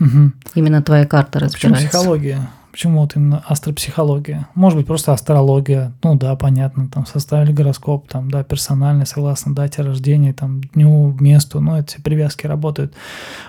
Угу. 0.00 0.32
Именно 0.54 0.82
твоя 0.82 1.06
карта 1.06 1.38
а 1.38 1.42
разбирается. 1.42 1.86
Почему 1.86 1.88
психология? 1.88 2.50
Почему 2.72 3.00
вот 3.00 3.16
именно 3.16 3.44
астропсихология? 3.46 4.48
Может 4.54 4.78
быть, 4.78 4.86
просто 4.86 5.12
астрология. 5.12 5.92
Ну 6.02 6.14
да, 6.14 6.34
понятно, 6.36 6.88
там 6.88 7.04
составили 7.04 7.52
гороскоп, 7.52 8.08
там, 8.08 8.30
да, 8.30 8.42
персональный, 8.44 9.04
согласно 9.04 9.54
дате 9.54 9.82
рождения, 9.82 10.32
там, 10.32 10.62
дню, 10.62 11.14
месту, 11.20 11.60
ну, 11.60 11.78
эти 11.78 12.00
привязки 12.00 12.46
работают. 12.46 12.94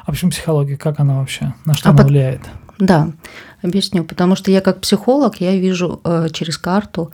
А 0.05 0.11
почему 0.11 0.31
психология? 0.31 0.75
Как 0.75 0.99
она 0.99 1.19
вообще? 1.19 1.53
На 1.63 1.73
что 1.73 1.87
а 1.87 1.91
она 1.91 1.99
под... 1.99 2.07
влияет? 2.09 2.41
Да, 2.79 3.11
объясню. 3.61 4.03
Потому 4.03 4.35
что 4.35 4.51
я 4.51 4.61
как 4.61 4.81
психолог, 4.81 5.41
я 5.41 5.55
вижу 5.55 6.01
э, 6.03 6.27
через 6.31 6.57
карту 6.57 7.11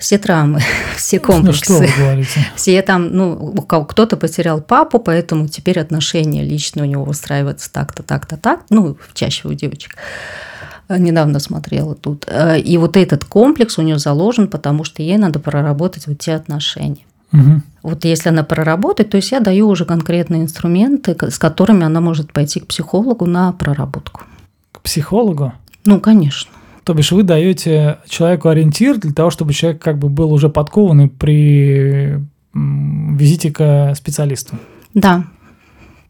все 0.00 0.18
травмы, 0.18 0.60
все 0.96 1.20
комплексы. 1.20 1.72
Ну, 1.72 1.76
что 1.76 1.86
вы 1.86 2.02
говорите? 2.02 2.46
Все 2.56 2.80
там, 2.82 3.14
ну, 3.14 3.54
кто-то 3.62 4.16
потерял 4.16 4.60
папу, 4.60 4.98
поэтому 4.98 5.46
теперь 5.46 5.78
отношения 5.78 6.42
лично 6.42 6.82
у 6.82 6.86
него 6.86 7.04
выстраиваются 7.04 7.70
так-то, 7.70 8.02
так-то, 8.02 8.36
так. 8.36 8.64
Ну, 8.70 8.96
чаще 9.12 9.46
у 9.46 9.52
девочек. 9.52 9.96
Э, 10.88 10.98
недавно 10.98 11.38
смотрела 11.38 11.94
тут. 11.94 12.24
Э, 12.28 12.58
и 12.58 12.78
вот 12.78 12.96
этот 12.96 13.24
комплекс 13.24 13.78
у 13.78 13.82
нее 13.82 13.98
заложен, 13.98 14.48
потому 14.48 14.84
что 14.84 15.02
ей 15.02 15.18
надо 15.18 15.38
проработать 15.38 16.06
вот 16.06 16.18
те 16.18 16.34
отношения. 16.34 17.04
Угу. 17.32 17.62
Вот 17.82 18.04
если 18.04 18.30
она 18.30 18.42
проработает, 18.42 19.10
то 19.10 19.16
есть 19.16 19.30
я 19.30 19.40
даю 19.40 19.68
уже 19.68 19.84
конкретные 19.84 20.42
инструменты, 20.42 21.16
с 21.30 21.38
которыми 21.38 21.84
она 21.84 22.00
может 22.00 22.32
пойти 22.32 22.60
к 22.60 22.66
психологу 22.66 23.26
на 23.26 23.52
проработку 23.52 24.22
психологу? 24.82 25.52
Ну, 25.84 26.00
конечно. 26.00 26.50
То 26.84 26.94
бишь 26.94 27.12
вы 27.12 27.22
даете 27.22 27.98
человеку 28.08 28.48
ориентир 28.48 28.98
для 28.98 29.12
того, 29.12 29.30
чтобы 29.30 29.52
человек 29.52 29.82
как 29.82 29.98
бы 29.98 30.08
был 30.08 30.32
уже 30.32 30.48
подкованный 30.48 31.08
при 31.08 32.18
визите 32.52 33.52
к 33.52 33.94
специалисту? 33.94 34.56
Да. 34.94 35.24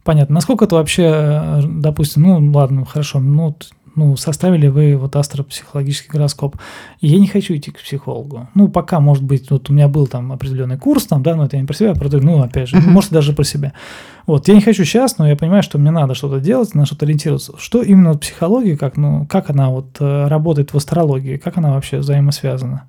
Понятно. 0.03 0.35
Насколько 0.35 0.65
это 0.65 0.75
вообще, 0.75 1.03
э, 1.03 1.61
допустим, 1.63 2.23
ну 2.23 2.51
ладно, 2.51 2.85
хорошо, 2.85 3.19
ну 3.19 3.55
ну, 3.95 4.15
составили 4.15 4.67
вы 4.67 4.95
вот 4.95 5.15
астропсихологический 5.15 6.09
гороскоп, 6.09 6.55
и 6.99 7.07
я 7.07 7.19
не 7.19 7.27
хочу 7.27 7.55
идти 7.55 7.71
к 7.71 7.79
психологу. 7.79 8.47
Ну, 8.55 8.67
пока, 8.67 8.99
может 8.99 9.23
быть, 9.23 9.49
вот 9.51 9.69
у 9.69 9.73
меня 9.73 9.87
был 9.87 10.07
там 10.07 10.31
определенный 10.31 10.77
курс, 10.77 11.05
там, 11.05 11.23
да, 11.23 11.35
но 11.35 11.45
это 11.45 11.57
я 11.57 11.61
не 11.61 11.67
про 11.67 11.73
себя, 11.73 11.91
а 11.91 11.95
про, 11.95 12.09
ну, 12.19 12.41
опять 12.41 12.69
же, 12.69 12.77
uh-huh. 12.77 12.89
может, 12.89 13.11
даже 13.11 13.33
про 13.33 13.43
себя. 13.43 13.73
Вот, 14.27 14.47
я 14.47 14.53
не 14.53 14.61
хочу 14.61 14.85
сейчас, 14.85 15.17
но 15.17 15.27
я 15.27 15.35
понимаю, 15.35 15.63
что 15.63 15.77
мне 15.77 15.91
надо 15.91 16.13
что-то 16.13 16.39
делать, 16.39 16.73
на 16.75 16.85
что-то 16.85 17.05
ориентироваться. 17.05 17.53
Что 17.57 17.81
именно 17.81 18.09
вот 18.13 18.21
психология, 18.21 18.77
как, 18.77 18.97
ну, 18.97 19.25
как 19.25 19.49
она 19.49 19.69
вот 19.69 19.97
э, 19.99 20.27
работает 20.27 20.73
в 20.73 20.77
астрологии, 20.77 21.37
как 21.37 21.57
она 21.57 21.73
вообще 21.73 21.97
взаимосвязана? 21.97 22.85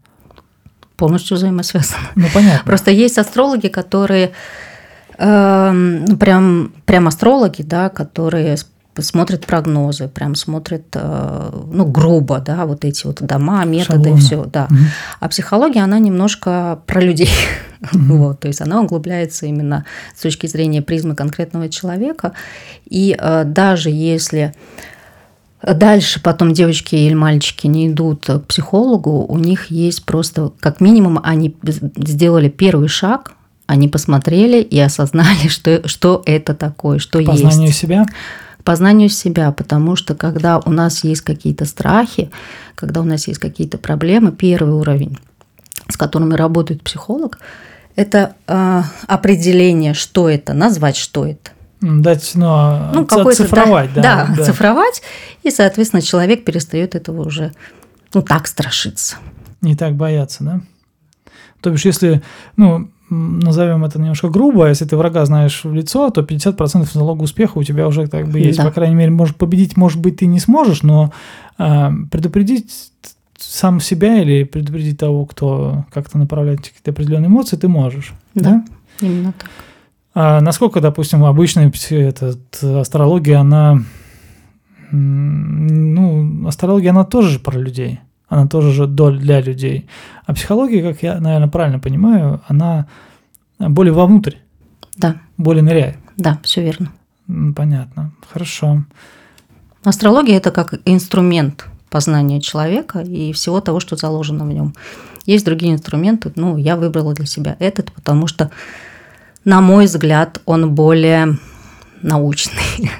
Полностью 0.97 1.37
взаимосвязана. 1.37 1.99
Ну, 2.15 2.27
понятно. 2.33 2.65
Просто 2.65 2.91
есть 2.91 3.19
астрологи, 3.19 3.69
которые 3.69 4.33
э, 5.19 6.07
прям, 6.21 6.73
прям 6.85 7.09
астрологи, 7.09 7.63
да, 7.63 7.89
которые 7.89 8.57
смотрит 8.99 9.47
прогнозы, 9.47 10.09
прям 10.09 10.35
смотрит, 10.35 10.85
э, 10.95 11.51
ну, 11.73 11.87
грубо, 11.87 12.41
да, 12.41 12.67
вот 12.67 12.85
эти 12.85 13.07
вот 13.07 13.23
дома, 13.23 13.65
методы, 13.65 14.11
Шаблоны. 14.11 14.21
все, 14.21 14.45
да. 14.45 14.67
Угу. 14.71 14.79
А 15.21 15.29
психология, 15.29 15.81
она 15.81 15.99
немножко 15.99 16.81
про 16.87 17.01
людей. 17.01 17.31
Угу. 17.93 18.01
Вот, 18.23 18.41
то 18.41 18.49
есть 18.49 18.61
она 18.61 18.81
углубляется 18.81 19.47
именно 19.47 19.85
с 20.17 20.21
точки 20.21 20.47
зрения 20.47 20.83
призмы 20.83 21.17
конкретного 21.17 21.69
человека. 21.69 22.33
И 22.89 23.17
э, 23.19 23.45
даже 23.45 23.91
если 23.91 24.55
дальше 25.63 26.21
потом 26.23 26.53
девочки 26.53 26.95
или 26.95 27.15
мальчики 27.15 27.67
не 27.67 27.89
идут 27.89 28.27
к 28.27 28.41
психологу, 28.41 29.25
у 29.27 29.39
них 29.39 29.71
есть 29.71 30.05
просто, 30.05 30.53
как 30.61 30.81
минимум, 30.81 31.21
они 31.23 31.57
сделали 31.97 32.49
первый 32.49 32.89
шаг, 32.89 33.33
они 33.67 33.89
посмотрели 33.89 34.61
и 34.61 34.79
осознали, 34.79 35.47
что, 35.49 35.87
что 35.89 36.23
это 36.27 36.55
такое, 36.55 36.99
что 36.99 37.19
Познанию 37.19 37.35
есть. 37.35 37.45
Познанию 37.45 37.73
себя? 37.73 38.07
Познанию 38.65 39.09
себя, 39.09 39.53
потому 39.53 39.97
что 39.97 40.15
когда 40.15 40.59
у 40.59 40.71
нас 40.71 41.05
есть 41.05 41.23
какие-то 41.23 41.65
страхи, 41.65 42.31
когда 42.75 43.01
у 43.01 43.05
нас 43.05 43.27
есть 43.29 43.41
какие-то 43.41 43.79
проблемы, 43.79 44.33
первый 44.33 44.75
уровень, 44.75 45.19
с 45.89 45.97
которыми 45.97 46.35
работает 46.35 46.83
психолог, 46.83 47.39
это 47.97 48.35
э, 48.47 48.83
определение, 49.07 49.95
что 49.95 50.29
это, 50.29 50.55
назвать, 50.55 50.97
что 50.97 51.27
это. 51.27 51.51
Дать, 51.81 52.31
ну, 52.35 52.47
а 52.49 52.93
ну 52.95 53.33
цифровать, 53.33 53.93
да, 53.93 54.03
да, 54.03 54.35
да, 54.37 54.45
цифровать, 54.45 55.03
и, 55.43 55.51
соответственно, 55.51 56.01
человек 56.01 56.45
перестает 56.45 56.95
этого 56.95 57.27
уже, 57.27 57.53
ну, 58.15 58.23
так 58.23 58.47
страшиться. 58.47 59.17
Не 59.61 59.75
так 59.75 59.95
бояться, 59.95 60.45
да? 60.45 60.61
То 61.61 61.71
бишь, 61.71 61.85
если, 61.85 62.23
ну, 62.57 62.91
назовем 63.13 63.85
это 63.85 63.99
немножко 63.99 64.29
грубо, 64.29 64.69
если 64.69 64.85
ты 64.85 64.97
врага 64.97 65.25
знаешь 65.25 65.65
в 65.65 65.73
лицо, 65.73 66.11
то 66.11 66.23
50% 66.23 66.89
залога 66.93 67.23
успеха 67.23 67.59
у 67.59 67.63
тебя 67.63 67.87
уже 67.87 68.07
как 68.07 68.29
бы 68.29 68.41
есть. 68.41 68.59
Да. 68.59 68.65
По 68.65 68.71
крайней 68.71 68.95
мере, 68.95 69.11
может 69.11 69.37
победить, 69.37 69.77
может 69.77 70.01
быть, 70.01 70.19
ты 70.19 70.27
не 70.27 70.41
сможешь, 70.41 70.83
но 70.83 71.13
э, 71.59 71.91
предупредить 72.11 72.93
сам 73.39 73.81
себя 73.81 74.23
или 74.23 74.45
предупредить 74.45 74.99
того, 74.99 75.27
кто 75.27 75.85
как-то 75.93 76.19
направляет 76.19 76.61
какие-то 76.61 76.93
определенные 76.93 77.29
эмоции, 77.29 77.57
ты 77.57 77.69
можешь. 77.69 78.15
Да, 78.35 78.43
да? 78.43 79.07
именно 79.07 79.33
так. 79.33 79.51
А 80.15 80.41
насколько, 80.41 80.81
допустим, 80.81 81.25
обычная 81.25 81.73
этот, 81.91 82.63
астрология, 82.63 83.41
она, 83.41 83.83
ну, 84.91 86.47
астрология, 86.47 86.91
она 86.91 87.05
тоже 87.05 87.39
про 87.39 87.59
людей 87.59 88.01
она 88.33 88.47
тоже 88.47 88.73
же 88.73 88.87
доль 88.87 89.19
для 89.19 89.43
людей. 89.43 89.87
А 90.25 90.33
психология, 90.33 90.83
как 90.83 91.03
я, 91.03 91.21
наверное, 91.21 91.49
правильно 91.49 91.79
понимаю, 91.79 92.41
она 92.49 92.87
более 93.59 93.93
вовнутрь. 93.93 94.37
Да. 94.97 95.17
Более 95.37 95.63
ныряет. 95.63 95.99
Да, 96.17 96.39
все 96.43 96.63
верно. 96.63 96.91
Понятно. 97.55 98.13
Хорошо. 98.33 98.85
Астрология– 99.85 100.37
это 100.39 100.51
как 100.51 100.81
инструмент 100.87 101.67
познания 101.91 102.41
человека 102.41 103.01
и 103.01 103.35
всего 103.35 103.61
того, 103.61 103.81
что 103.81 103.97
заложено 103.97 104.47
в 104.47 104.49
нем. 104.49 104.73
Есть 105.27 105.45
другие 105.45 105.75
инструменты, 105.75 106.33
ну, 106.35 106.57
я 106.57 106.77
выбрала 106.77 107.13
для 107.13 107.27
себя 107.27 107.57
этот, 107.59 107.93
потому 107.93 108.29
что, 108.29 108.51
на 109.45 109.61
мой 109.61 109.85
взгляд, 109.85 110.41
он 110.47 110.75
более 110.75 111.37
научный. 112.01 112.63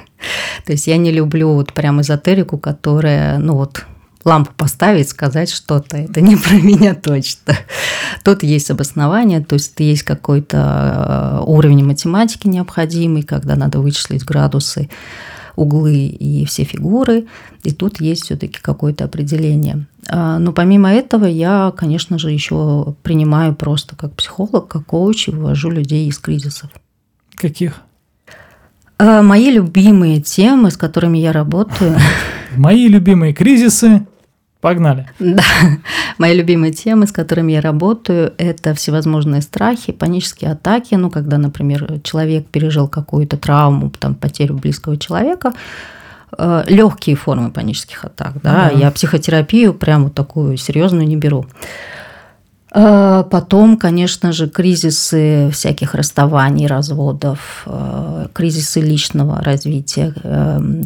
То 0.65 0.73
есть 0.73 0.85
я 0.85 0.97
не 0.97 1.11
люблю 1.11 1.53
вот 1.53 1.73
прям 1.73 2.01
эзотерику, 2.01 2.59
которая, 2.59 3.39
ну 3.39 3.55
вот, 3.55 3.87
лампу 4.25 4.51
поставить, 4.55 5.09
сказать 5.09 5.49
что-то. 5.49 5.97
Это 5.97 6.21
не 6.21 6.35
про 6.35 6.53
меня 6.55 6.95
точно. 6.95 7.55
Тут 8.23 8.43
есть 8.43 8.71
обоснование, 8.71 9.41
то 9.41 9.55
есть 9.55 9.73
есть 9.79 10.03
какой-то 10.03 11.41
э, 11.41 11.43
уровень 11.45 11.85
математики 11.85 12.47
необходимый, 12.47 13.23
когда 13.23 13.55
надо 13.55 13.79
вычислить 13.79 14.23
градусы, 14.23 14.89
углы 15.55 16.05
и 16.07 16.45
все 16.45 16.63
фигуры. 16.63 17.27
И 17.63 17.71
тут 17.71 18.01
есть 18.01 18.23
все-таки 18.23 18.59
какое-то 18.61 19.05
определение. 19.05 19.85
А, 20.09 20.39
но 20.39 20.51
помимо 20.51 20.91
этого 20.91 21.25
я, 21.25 21.73
конечно 21.75 22.17
же, 22.17 22.31
еще 22.31 22.95
принимаю 23.03 23.55
просто 23.55 23.95
как 23.95 24.13
психолог, 24.13 24.67
как 24.67 24.85
коуч 24.85 25.27
и 25.27 25.31
вывожу 25.31 25.69
людей 25.69 26.07
из 26.07 26.17
кризисов. 26.17 26.69
Каких? 27.35 27.81
А, 28.97 29.21
мои 29.21 29.51
любимые 29.51 30.21
темы, 30.21 30.71
с 30.71 30.77
которыми 30.77 31.17
я 31.17 31.31
работаю. 31.31 31.97
Мои 32.55 32.87
любимые 32.87 33.33
кризисы 33.33 34.05
Погнали. 34.63 35.05
Да. 35.19 35.43
Мои 36.17 36.33
любимые 36.33 36.71
темы, 36.71 37.05
с 37.05 37.11
которыми 37.11 37.51
я 37.51 37.59
работаю, 37.59 38.33
это 38.37 38.73
всевозможные 38.73 39.41
страхи, 39.41 39.91
панические 39.91 40.53
атаки. 40.53 40.95
Ну, 40.95 41.09
когда, 41.09 41.37
например, 41.37 41.99
человек 42.01 42.47
пережил 42.47 42.87
какую-то 42.87 43.35
травму, 43.35 43.89
там, 43.89 44.15
потерю 44.15 44.55
близкого 44.55 44.95
человека, 44.95 45.51
э, 46.37 46.63
легкие 46.67 47.17
формы 47.17 47.51
панических 47.51 48.05
атак. 48.05 48.35
Да? 48.41 48.69
да. 48.69 48.79
Я 48.79 48.89
психотерапию 48.91 49.73
прямо 49.73 50.09
такую 50.09 50.55
серьезную 50.55 51.09
не 51.09 51.17
беру. 51.17 51.45
Э, 52.73 53.25
потом, 53.29 53.75
конечно 53.75 54.31
же, 54.31 54.47
кризисы 54.47 55.49
всяких 55.51 55.93
расставаний, 55.93 56.67
разводов, 56.67 57.63
э, 57.65 58.27
кризисы 58.31 58.79
личного 58.79 59.41
развития, 59.43 60.15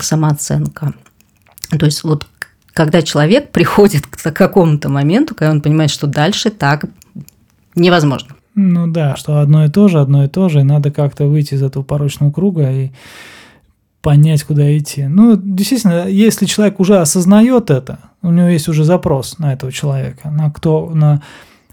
самооценка. 0.02 0.94
То 1.78 1.86
есть 1.86 2.04
вот 2.04 2.26
когда 2.78 3.02
человек 3.02 3.50
приходит 3.50 4.06
к 4.06 4.32
какому-то 4.32 4.88
моменту, 4.88 5.34
когда 5.34 5.50
он 5.50 5.62
понимает, 5.62 5.90
что 5.90 6.06
дальше 6.06 6.52
так 6.52 6.86
невозможно. 7.74 8.36
Ну 8.54 8.86
да, 8.86 9.16
что 9.16 9.40
одно 9.40 9.66
и 9.66 9.68
то 9.68 9.88
же, 9.88 10.00
одно 10.00 10.26
и 10.26 10.28
то 10.28 10.48
же, 10.48 10.60
и 10.60 10.64
надо 10.64 10.92
как-то 10.92 11.26
выйти 11.26 11.56
из 11.56 11.64
этого 11.64 11.82
порочного 11.82 12.32
круга 12.32 12.72
и 12.72 12.92
понять, 14.04 14.44
куда 14.44 14.78
идти. 14.78 15.08
Ну, 15.08 15.36
действительно, 15.36 16.08
если 16.08 16.46
человек 16.46 16.80
уже 16.80 17.00
осознает 17.00 17.72
это, 17.72 17.98
у 18.22 18.30
него 18.30 18.48
есть 18.48 18.68
уже 18.68 18.84
запрос 18.84 19.40
на 19.40 19.54
этого 19.54 19.72
человека, 19.72 20.30
на 20.30 20.52
кто, 20.52 20.92
на 20.94 21.24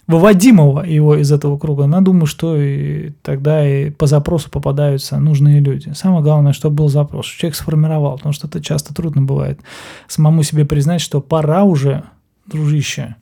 выводимого 0.07 0.83
его 0.83 1.17
из 1.17 1.33
этого 1.33 1.59
круга, 1.59 1.87
но 1.87 2.01
думаю, 2.01 2.27
что 2.27 2.57
и 2.57 3.13
тогда 3.23 3.67
и 3.67 3.91
по 3.91 4.07
запросу 4.07 4.51
попадаются 4.51 5.19
нужные 5.19 5.61
люди. 5.61 5.93
Самое 5.95 6.23
главное, 6.23 6.53
чтобы 6.53 6.77
был 6.77 6.89
запрос, 6.89 7.27
что 7.27 7.41
человек 7.41 7.57
сформировал, 7.57 8.17
потому 8.17 8.33
что 8.33 8.47
это 8.47 8.63
часто 8.63 8.95
трудно 8.95 9.23
бывает. 9.23 9.61
Самому 10.07 10.43
себе 10.43 10.65
признать, 10.65 11.01
что 11.01 11.21
пора 11.21 11.65
уже, 11.65 12.05
дружище, 12.47 13.17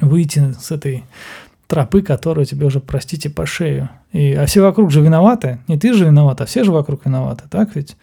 выйти 0.00 0.54
с 0.58 0.70
этой 0.70 1.04
тропы, 1.66 2.02
которая 2.02 2.46
тебе 2.46 2.66
уже, 2.66 2.80
простите, 2.80 3.28
по 3.28 3.44
шею. 3.44 3.90
И, 4.12 4.32
а 4.32 4.46
все 4.46 4.62
вокруг 4.62 4.90
же 4.90 5.02
виноваты. 5.02 5.58
Не 5.68 5.78
ты 5.78 5.92
же 5.92 6.06
виноват, 6.06 6.40
а 6.40 6.46
все 6.46 6.64
же 6.64 6.72
вокруг 6.72 7.04
виноваты, 7.04 7.44
так 7.50 7.76
ведь? 7.76 7.96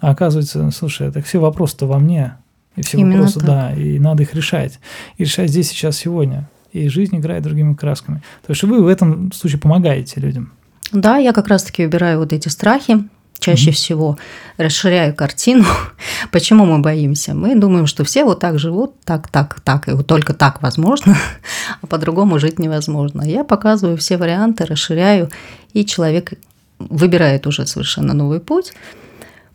А 0.00 0.10
оказывается, 0.10 0.70
слушай, 0.70 1.10
так 1.12 1.24
все 1.26 1.38
вопросы-то 1.38 1.86
во 1.86 1.98
мне. 1.98 2.36
И 2.76 2.82
все 2.82 2.98
Именно 2.98 3.24
вопросы, 3.24 3.40
так. 3.40 3.46
да, 3.46 3.72
и 3.74 3.98
надо 3.98 4.22
их 4.22 4.34
решать. 4.34 4.78
И 5.16 5.24
решать 5.24 5.50
здесь, 5.50 5.68
сейчас, 5.68 5.96
сегодня 5.96 6.48
и 6.78 6.88
жизнь 6.88 7.16
играет 7.16 7.42
другими 7.42 7.74
красками. 7.74 8.22
То 8.46 8.52
есть 8.52 8.62
вы 8.62 8.82
в 8.82 8.86
этом 8.86 9.32
случае 9.32 9.60
помогаете 9.60 10.20
людям. 10.20 10.52
Да, 10.92 11.18
я 11.18 11.32
как 11.32 11.48
раз-таки 11.48 11.84
убираю 11.84 12.18
вот 12.18 12.32
эти 12.32 12.48
страхи, 12.48 13.04
чаще 13.38 13.70
mm-hmm. 13.70 13.74
всего 13.74 14.18
расширяю 14.56 15.14
картину. 15.14 15.64
Почему 16.32 16.64
мы 16.64 16.78
боимся? 16.78 17.34
Мы 17.34 17.54
думаем, 17.54 17.86
что 17.86 18.04
все 18.04 18.24
вот 18.24 18.40
так 18.40 18.58
живут, 18.58 19.00
так, 19.04 19.28
так, 19.28 19.60
так, 19.60 19.88
и 19.88 19.92
вот 19.92 20.06
только 20.06 20.34
так 20.34 20.62
возможно, 20.62 21.16
а 21.82 21.86
по-другому 21.86 22.38
жить 22.38 22.58
невозможно. 22.58 23.22
Я 23.22 23.44
показываю 23.44 23.96
все 23.96 24.16
варианты, 24.16 24.64
расширяю, 24.64 25.30
и 25.72 25.84
человек 25.84 26.34
выбирает 26.78 27.46
уже 27.46 27.66
совершенно 27.66 28.14
новый 28.14 28.40
путь. 28.40 28.72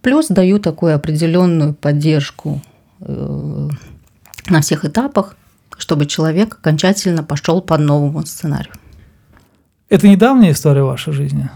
Плюс 0.02 0.28
даю 0.28 0.60
такую 0.60 0.96
определенную 0.96 1.74
поддержку 1.74 2.62
э, 3.00 3.70
на 4.50 4.62
всех 4.62 4.84
этапах, 4.86 5.38
чтобы 5.78 6.06
человек 6.06 6.56
окончательно 6.56 7.24
пошел 7.24 7.62
по 7.62 7.78
новому 7.78 8.26
сценарию. 8.26 8.74
Это 9.90 10.08
недавняя 10.08 10.52
история 10.52 10.84
вашей 10.84 11.14
жизни? 11.14 11.50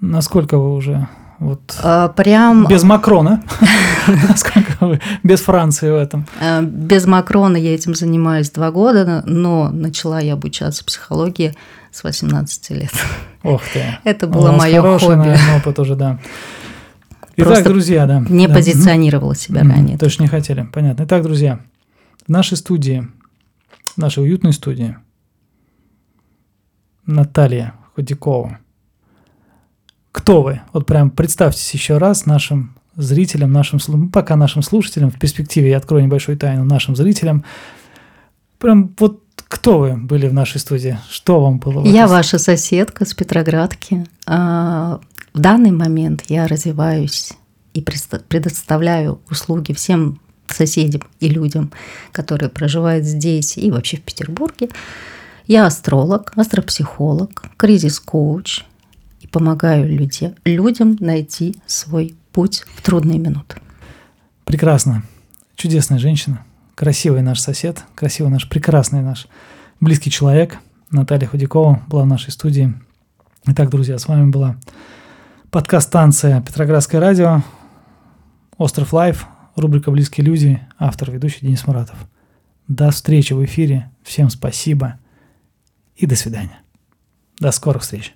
Насколько 0.00 0.58
вы 0.58 0.74
уже 0.74 1.08
вот 1.38 1.78
а, 1.82 2.08
прям 2.08 2.66
без 2.66 2.82
Макрона, 2.82 3.42
насколько 4.28 4.72
вы 4.80 5.00
без 5.22 5.40
Франции 5.40 5.90
в 5.90 5.94
этом? 5.94 6.26
А, 6.40 6.62
без 6.62 7.06
Макрона 7.06 7.56
я 7.56 7.74
этим 7.74 7.94
занимаюсь 7.94 8.50
два 8.50 8.70
года, 8.70 9.22
но 9.26 9.68
начала 9.70 10.18
я 10.20 10.32
обучаться 10.32 10.84
психологии 10.84 11.54
с 11.92 12.04
18 12.04 12.70
лет. 12.70 12.92
Ох 13.42 13.62
ты! 13.72 13.98
Это 14.04 14.26
было 14.26 14.52
мое 14.52 14.80
хобби. 14.98 15.14
Наверное, 15.14 15.58
опыт 15.58 15.78
уже, 15.78 15.94
да. 15.94 16.18
Итак, 17.36 17.64
друзья, 17.64 18.06
да. 18.06 18.24
Не 18.28 18.48
да. 18.48 18.54
позиционировала 18.54 19.34
себя 19.34 19.60
ранее. 19.60 19.98
Точно 19.98 20.22
не 20.22 20.28
хотели, 20.28 20.66
понятно. 20.72 21.04
Итак, 21.04 21.22
друзья, 21.22 21.60
в 22.26 22.28
нашей 22.28 22.56
студии, 22.56 23.08
в 23.94 23.98
нашей 23.98 24.24
уютной 24.24 24.52
студии, 24.52 24.96
Наталья 27.04 27.74
Худякова. 27.94 28.58
Кто 30.12 30.42
вы? 30.42 30.60
Вот 30.72 30.86
прям 30.86 31.10
представьтесь 31.10 31.72
еще 31.72 31.98
раз 31.98 32.26
нашим 32.26 32.74
зрителям, 32.96 33.52
нашим, 33.52 33.78
ну, 33.86 34.08
пока 34.08 34.34
нашим 34.36 34.62
слушателям, 34.62 35.10
в 35.10 35.18
перспективе 35.18 35.70
я 35.70 35.76
открою 35.76 36.04
небольшую 36.04 36.38
тайну 36.38 36.64
нашим 36.64 36.96
зрителям. 36.96 37.44
Прям 38.58 38.94
вот 38.98 39.22
кто 39.48 39.78
вы 39.78 39.96
были 39.96 40.26
в 40.26 40.34
нашей 40.34 40.58
студии? 40.58 40.98
Что 41.08 41.40
вам 41.40 41.58
было? 41.58 41.84
Я 41.86 42.08
ваша 42.08 42.38
соседка 42.38 43.04
с 43.04 43.14
Петроградки. 43.14 44.06
А, 44.26 45.00
в 45.32 45.38
данный 45.38 45.70
момент 45.70 46.24
я 46.28 46.48
развиваюсь 46.48 47.34
и 47.74 47.82
предоставляю 47.82 49.20
услуги 49.30 49.72
всем 49.72 50.18
соседям 50.52 51.02
и 51.20 51.28
людям, 51.28 51.72
которые 52.12 52.48
проживают 52.48 53.04
здесь 53.04 53.56
и 53.56 53.70
вообще 53.70 53.96
в 53.96 54.02
Петербурге. 54.02 54.68
Я 55.46 55.66
астролог, 55.66 56.32
астропсихолог, 56.36 57.44
кризис-коуч 57.56 58.64
и 59.20 59.26
помогаю 59.26 59.88
люди, 59.88 60.34
людям 60.44 60.96
найти 61.00 61.56
свой 61.66 62.16
путь 62.32 62.64
в 62.74 62.82
трудные 62.82 63.18
минуты. 63.18 63.56
Прекрасно. 64.44 65.02
Чудесная 65.56 65.98
женщина, 65.98 66.44
красивый 66.74 67.22
наш 67.22 67.40
сосед, 67.40 67.82
красивый 67.94 68.30
наш, 68.30 68.48
прекрасный 68.48 69.02
наш 69.02 69.26
близкий 69.80 70.10
человек. 70.10 70.58
Наталья 70.90 71.26
Худякова 71.26 71.82
была 71.88 72.02
в 72.02 72.06
нашей 72.06 72.30
студии. 72.30 72.74
Итак, 73.46 73.70
друзья, 73.70 73.98
с 73.98 74.06
вами 74.06 74.30
была 74.30 74.56
подкаст-станция 75.50 76.42
Петроградское 76.42 77.00
радио, 77.00 77.42
Остров 78.58 78.92
Life, 78.92 79.26
Рубрика 79.56 79.90
«Близкие 79.90 80.26
люди», 80.26 80.60
автор, 80.78 81.10
ведущий 81.10 81.40
Денис 81.40 81.66
Муратов. 81.66 81.96
До 82.68 82.90
встречи 82.90 83.32
в 83.32 83.42
эфире. 83.46 83.90
Всем 84.02 84.28
спасибо 84.28 84.98
и 85.96 86.04
до 86.04 86.14
свидания. 86.14 86.60
До 87.40 87.50
скорых 87.52 87.82
встреч. 87.82 88.14